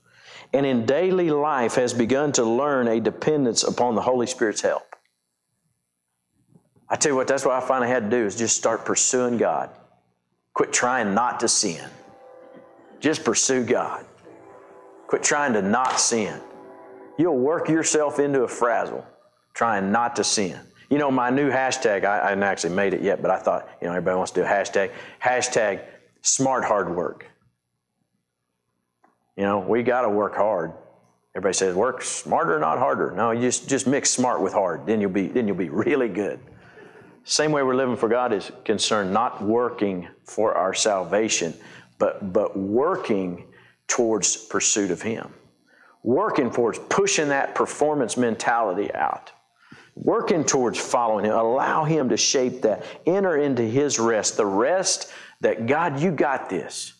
[0.53, 4.95] and in daily life has begun to learn a dependence upon the Holy Spirit's help.
[6.87, 9.37] I tell you what, that's what I finally had to do is just start pursuing
[9.37, 9.71] God.
[10.53, 11.83] Quit trying not to sin.
[13.05, 14.03] Just pursue God.
[15.05, 16.41] Quit trying to not sin.
[17.19, 19.05] You'll work yourself into a frazzle
[19.53, 20.59] trying not to sin.
[20.89, 23.69] You know, my new hashtag, I, I, haven't actually made it yet, but I thought,
[23.79, 24.91] you know, everybody wants to do a hashtag.
[25.23, 25.83] Hashtag
[26.23, 27.27] smart hard work.
[29.37, 30.73] You know, we got to work hard.
[31.35, 33.11] Everybody says work smarter, not harder.
[33.11, 34.87] No, you just, just mix smart with hard.
[34.87, 36.39] Then you'll be then you'll be really good.
[37.23, 41.53] Same way we're living for God is concerned, not working for our salvation,
[41.97, 43.45] but but working
[43.87, 45.33] towards pursuit of Him
[46.05, 49.31] working towards pushing that performance mentality out,
[49.95, 51.33] working towards following Him.
[51.33, 52.85] Allow Him to shape that.
[53.07, 56.93] Enter into His rest, the rest that God, you got this.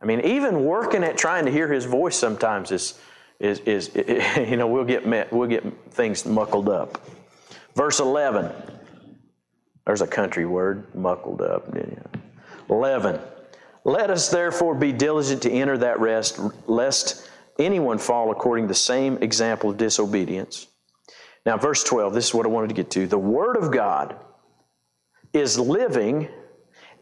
[0.00, 3.00] I mean, even working at trying to hear His voice sometimes is,
[3.40, 3.90] is, is
[4.36, 7.00] you know, we'll get, met, we'll get things muckled up.
[7.74, 8.52] Verse 11.
[9.86, 11.74] There's a country word, muckled up.
[12.70, 13.20] 11.
[13.84, 18.74] Let us therefore be diligent to enter that rest, lest anyone fall according to the
[18.74, 20.66] same example of disobedience.
[21.46, 23.06] Now, verse 12, this is what I wanted to get to.
[23.06, 24.16] The Word of God
[25.32, 26.28] is living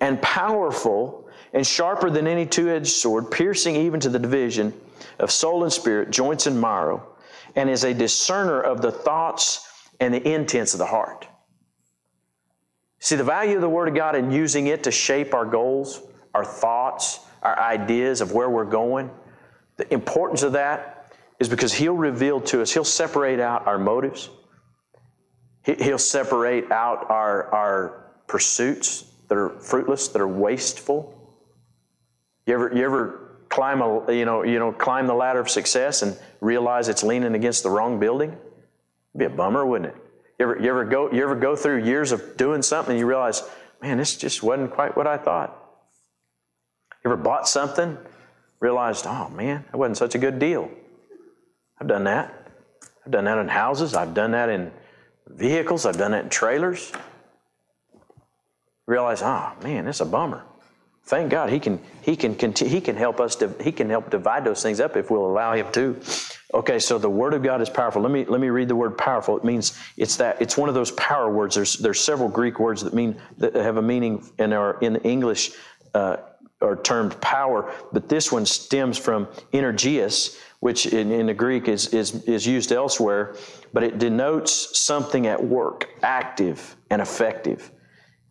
[0.00, 4.72] and powerful and sharper than any two edged sword, piercing even to the division
[5.18, 7.16] of soul and spirit, joints and marrow,
[7.54, 9.66] and is a discerner of the thoughts
[10.00, 11.26] and the intents of the heart.
[13.06, 16.02] See, the value of the Word of God and using it to shape our goals,
[16.34, 19.10] our thoughts, our ideas of where we're going
[19.76, 24.30] the importance of that is because He'll reveal to us, He'll separate out our motives,
[25.62, 31.12] He'll separate out our, our pursuits that are fruitless, that are wasteful.
[32.46, 36.02] You ever, you ever climb a, you know, you know, climb the ladder of success
[36.02, 38.30] and realize it's leaning against the wrong building?
[38.30, 40.05] It'd be a bummer, wouldn't it?
[40.38, 43.06] You ever, you ever go, you ever go through years of doing something and you
[43.06, 43.42] realize,
[43.80, 45.56] man, this just wasn't quite what I thought.
[47.04, 47.96] You ever bought something
[48.60, 50.70] realized, oh man, that wasn't such a good deal.
[51.80, 52.32] I've done that.
[53.04, 54.72] I've done that in houses, I've done that in
[55.28, 56.92] vehicles, I've done that in trailers.
[58.86, 60.42] Realize, oh man, it's a bummer.
[61.06, 64.10] Thank God he can he can continue, he can help us to, he can help
[64.10, 66.00] divide those things up if we'll allow him to.
[66.52, 68.02] Okay, so the word of God is powerful.
[68.02, 69.36] Let me let me read the word powerful.
[69.36, 71.54] It means it's that it's one of those power words.
[71.54, 75.52] There's there's several Greek words that mean that have a meaning and are in English
[75.94, 76.16] uh,
[76.60, 81.88] are termed power, but this one stems from energeus, which in, in the Greek is,
[81.88, 83.36] is is used elsewhere,
[83.72, 87.70] but it denotes something at work, active and effective.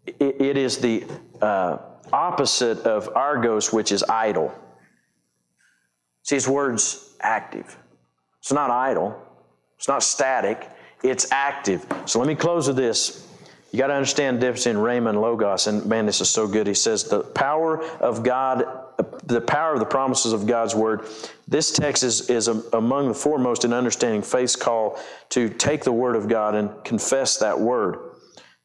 [0.08, 1.06] it, it is the
[1.42, 1.78] uh,
[2.14, 4.54] opposite of argos, which is idle.
[6.24, 7.78] See, his word's active.
[8.40, 9.20] It's not idle,
[9.78, 10.70] it's not static,
[11.04, 11.86] it's active.
[12.06, 13.28] So let me close with this.
[13.72, 15.68] You got to understand the difference in Rhema and Logos.
[15.68, 16.66] And man, this is so good.
[16.66, 18.64] He says, the power of God,
[19.26, 21.02] the power of the promises of God's word.
[21.48, 24.98] This text is, is among the foremost in understanding faith's call
[25.30, 28.05] to take the word of God and confess that word.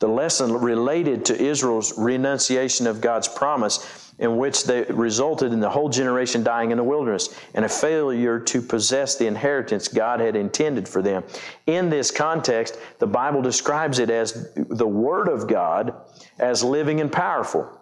[0.01, 5.69] The lesson related to Israel's renunciation of God's promise in which they resulted in the
[5.69, 10.37] whole generation dying in the wilderness and a failure to possess the inheritance God had
[10.37, 11.25] intended for them.
[11.67, 15.95] In this context, the Bible describes it as the Word of God
[16.39, 17.80] as living and powerful.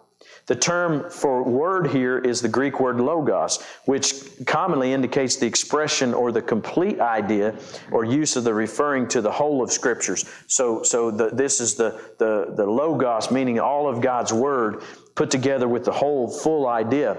[0.49, 6.11] The term for word here is the Greek word logos, which commonly indicates the expression
[6.11, 7.53] or the complete idea
[7.91, 10.25] or use of the referring to the whole of scriptures.
[10.47, 14.81] So, so the, this is the, the, the logos, meaning all of God's word
[15.13, 17.15] put together with the whole full idea.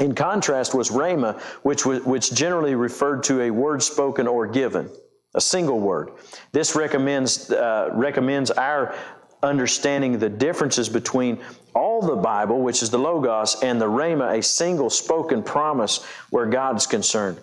[0.00, 4.90] In contrast was rhema, which, was, which generally referred to a word spoken or given,
[5.36, 6.10] a single word.
[6.50, 8.92] This recommends, uh, recommends our
[9.42, 11.40] understanding the differences between
[11.74, 16.46] all the Bible, which is the Logos, and the Rhema, a single spoken promise where
[16.46, 17.38] God is concerned.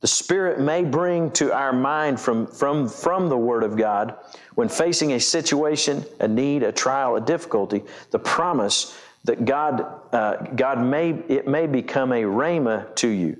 [0.00, 4.16] The Spirit may bring to our mind from, from, from the Word of God,
[4.54, 10.36] when facing a situation, a need, a trial, a difficulty, the promise that God, uh,
[10.56, 13.36] God may, it may become a rhema to you.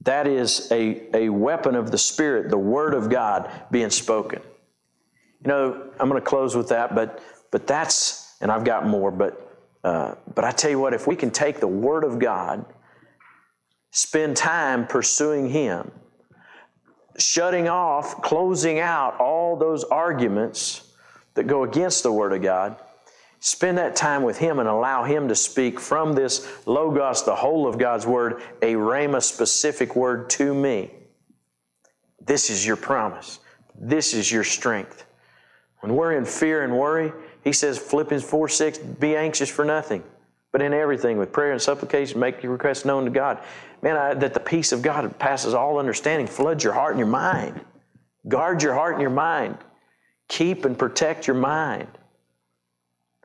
[0.00, 4.42] That is a, a weapon of the Spirit, the Word of God being spoken.
[5.44, 7.20] You know, I'm going to close with that, but,
[7.50, 9.52] but that's, and I've got more, but
[9.84, 12.64] uh, but I tell you what, if we can take the Word of God,
[13.90, 15.90] spend time pursuing Him,
[17.18, 20.92] shutting off, closing out all those arguments
[21.34, 22.76] that go against the Word of God,
[23.40, 27.66] spend that time with Him and allow Him to speak from this Logos, the whole
[27.66, 30.92] of God's Word, a Rhema specific word to me.
[32.24, 33.40] This is your promise.
[33.74, 35.06] This is your strength.
[35.82, 37.12] When we're in fear and worry,
[37.42, 40.04] he says, Philippians 4 6, be anxious for nothing,
[40.52, 43.40] but in everything, with prayer and supplication, make your requests known to God.
[43.82, 47.08] Man, I, that the peace of God passes all understanding, floods your heart and your
[47.08, 47.60] mind.
[48.28, 49.58] Guard your heart and your mind.
[50.28, 51.88] Keep and protect your mind.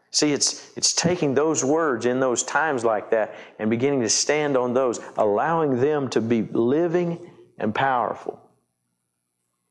[0.10, 4.58] See, it's, it's taking those words in those times like that and beginning to stand
[4.58, 7.30] on those, allowing them to be living
[7.60, 8.41] and powerful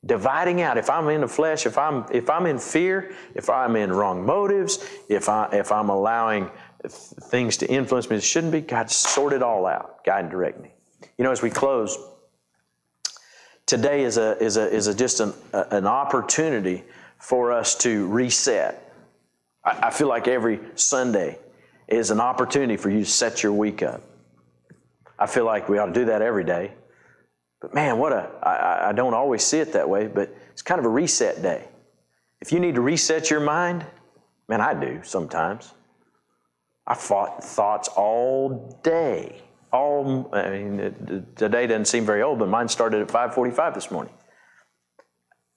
[0.06, 0.78] dividing out.
[0.78, 4.24] If i'm in the flesh if i'm if i'm in fear if i'm in wrong
[4.24, 6.50] motives if i if i'm allowing
[6.88, 8.60] things to influence me that shouldn't be.
[8.60, 10.04] God sort it all out.
[10.04, 10.70] Guide and direct me.
[11.18, 11.98] You know as we close
[13.66, 16.84] today is a is a is a just an, an opportunity
[17.18, 18.92] for us to reset.
[19.64, 21.38] I, I feel like every sunday
[21.88, 24.02] is an opportunity for you to set your week up.
[25.18, 26.72] I feel like we ought to do that every day
[27.66, 30.78] but man, what a, I, I don't always see it that way, but it's kind
[30.78, 31.66] of a reset day.
[32.40, 33.84] If you need to reset your mind,
[34.48, 35.74] man, I do sometimes.
[36.86, 39.42] I fought thoughts all day.
[39.72, 43.90] All, I mean, the day doesn't seem very old, but mine started at 5:45 this
[43.90, 44.14] morning.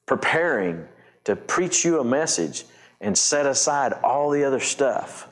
[0.08, 0.88] Preparing
[1.26, 2.66] to preach you a message
[3.02, 5.30] and set aside all the other stuff.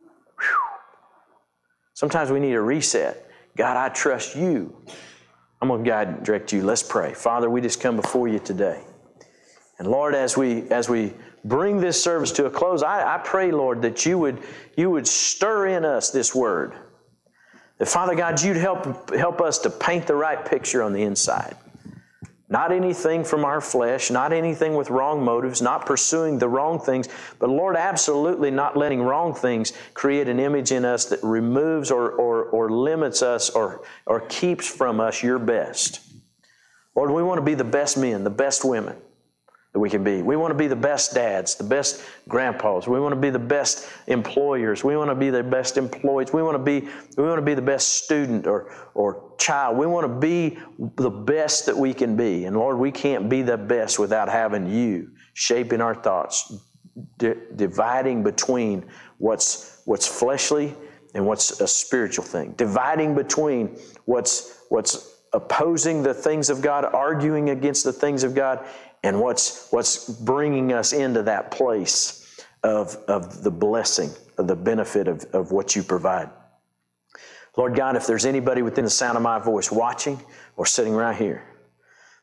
[0.00, 0.56] Whew.
[1.94, 3.30] Sometimes we need a reset.
[3.56, 4.74] God, I trust you.
[5.60, 6.62] I'm going to guide and direct you.
[6.62, 7.12] Let's pray.
[7.12, 8.82] Father, we just come before you today.
[9.78, 13.50] And Lord, as we as we bring this service to a close, I, I pray,
[13.50, 14.42] Lord, that you would
[14.76, 16.74] you would stir in us this word.
[17.78, 21.56] That Father God, you'd help help us to paint the right picture on the inside.
[22.50, 27.08] Not anything from our flesh, not anything with wrong motives, not pursuing the wrong things,
[27.38, 32.10] but Lord, absolutely not letting wrong things create an image in us that removes or,
[32.10, 36.00] or, or limits us or, or keeps from us your best.
[36.96, 38.96] Lord, we want to be the best men, the best women,
[39.72, 40.20] that we can be.
[40.20, 42.88] We want to be the best dads, the best grandpas.
[42.88, 44.82] We want to be the best employers.
[44.82, 46.32] We want to be the best employees.
[46.32, 49.78] We want to be we want to be the best student or or child.
[49.78, 50.58] We want to be
[50.96, 52.46] the best that we can be.
[52.46, 56.52] And Lord, we can't be the best without having you shaping our thoughts,
[57.18, 58.86] di- dividing between
[59.18, 60.74] what's what's fleshly
[61.14, 62.54] and what's a spiritual thing.
[62.56, 68.66] Dividing between what's what's opposing the things of God, arguing against the things of God,
[69.02, 72.20] and what's, what's bringing us into that place
[72.62, 76.30] of, of the blessing, of the benefit of, of what you provide.
[77.56, 80.20] Lord God, if there's anybody within the sound of my voice watching
[80.56, 81.42] or sitting right here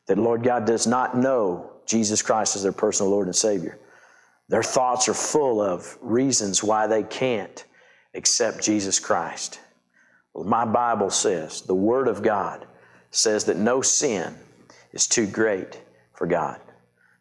[0.06, 3.78] that, Lord God, does not know Jesus Christ as their personal Lord and Savior,
[4.48, 7.64] their thoughts are full of reasons why they can't
[8.14, 9.60] accept Jesus Christ.
[10.32, 12.66] Well, my Bible says, the Word of God
[13.10, 14.34] says that no sin
[14.92, 15.80] is too great
[16.14, 16.58] for God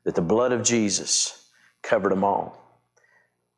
[0.08, 1.50] that the blood of Jesus
[1.84, 2.82] covered them all.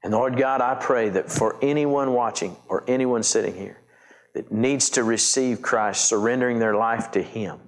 [0.01, 3.77] And Lord God, I pray that for anyone watching or anyone sitting here
[4.33, 7.59] that needs to receive Christ, surrendering their life to Him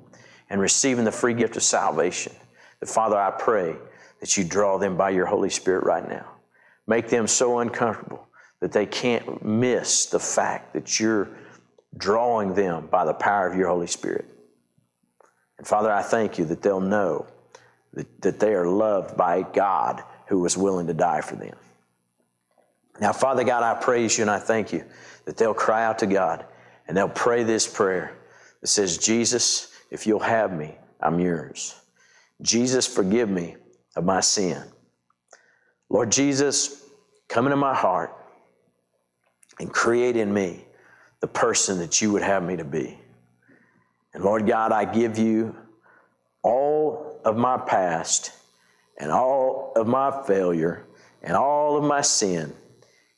[0.49, 2.33] and receiving the free gift of salvation,
[2.79, 3.75] that Father, I pray
[4.19, 6.25] that you draw them by your Holy Spirit right now.
[6.87, 8.29] Make them so uncomfortable
[8.61, 11.29] that they can't miss the fact that you're
[11.95, 14.25] drawing them by the power of your Holy Spirit.
[15.59, 17.27] And Father, I thank you that they'll know
[17.93, 21.55] that, they are loved by God who was willing to die for them.
[22.99, 24.83] Now, Father God, I praise you and I thank you
[25.25, 26.45] that they'll cry out to God
[26.87, 28.17] and they'll pray this prayer
[28.61, 31.75] that says, Jesus, if you'll have me, I'm yours.
[32.41, 33.55] Jesus, forgive me
[33.95, 34.63] of my sin.
[35.89, 36.83] Lord Jesus,
[37.27, 38.15] come into my heart
[39.59, 40.65] and create in me
[41.19, 42.99] the person that you would have me to be.
[44.13, 45.55] And Lord God, I give you
[47.23, 48.31] of my past
[48.97, 50.85] and all of my failure
[51.23, 52.53] and all of my sin,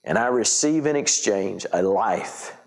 [0.03, 2.57] and I receive in exchange a life,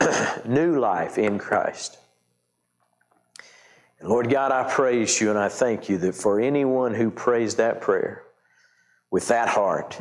[0.44, 1.98] new life in Christ.
[4.00, 7.56] And Lord God, I praise you and I thank you that for anyone who prays
[7.56, 8.22] that prayer
[9.10, 10.00] with that heart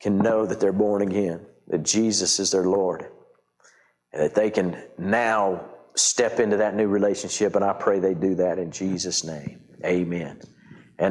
[0.00, 3.06] can know that they're born again, that Jesus is their Lord,
[4.12, 5.64] and that they can now
[5.96, 7.56] step into that new relationship.
[7.56, 9.60] And I pray they do that in Jesus' name.
[9.84, 10.40] Amen.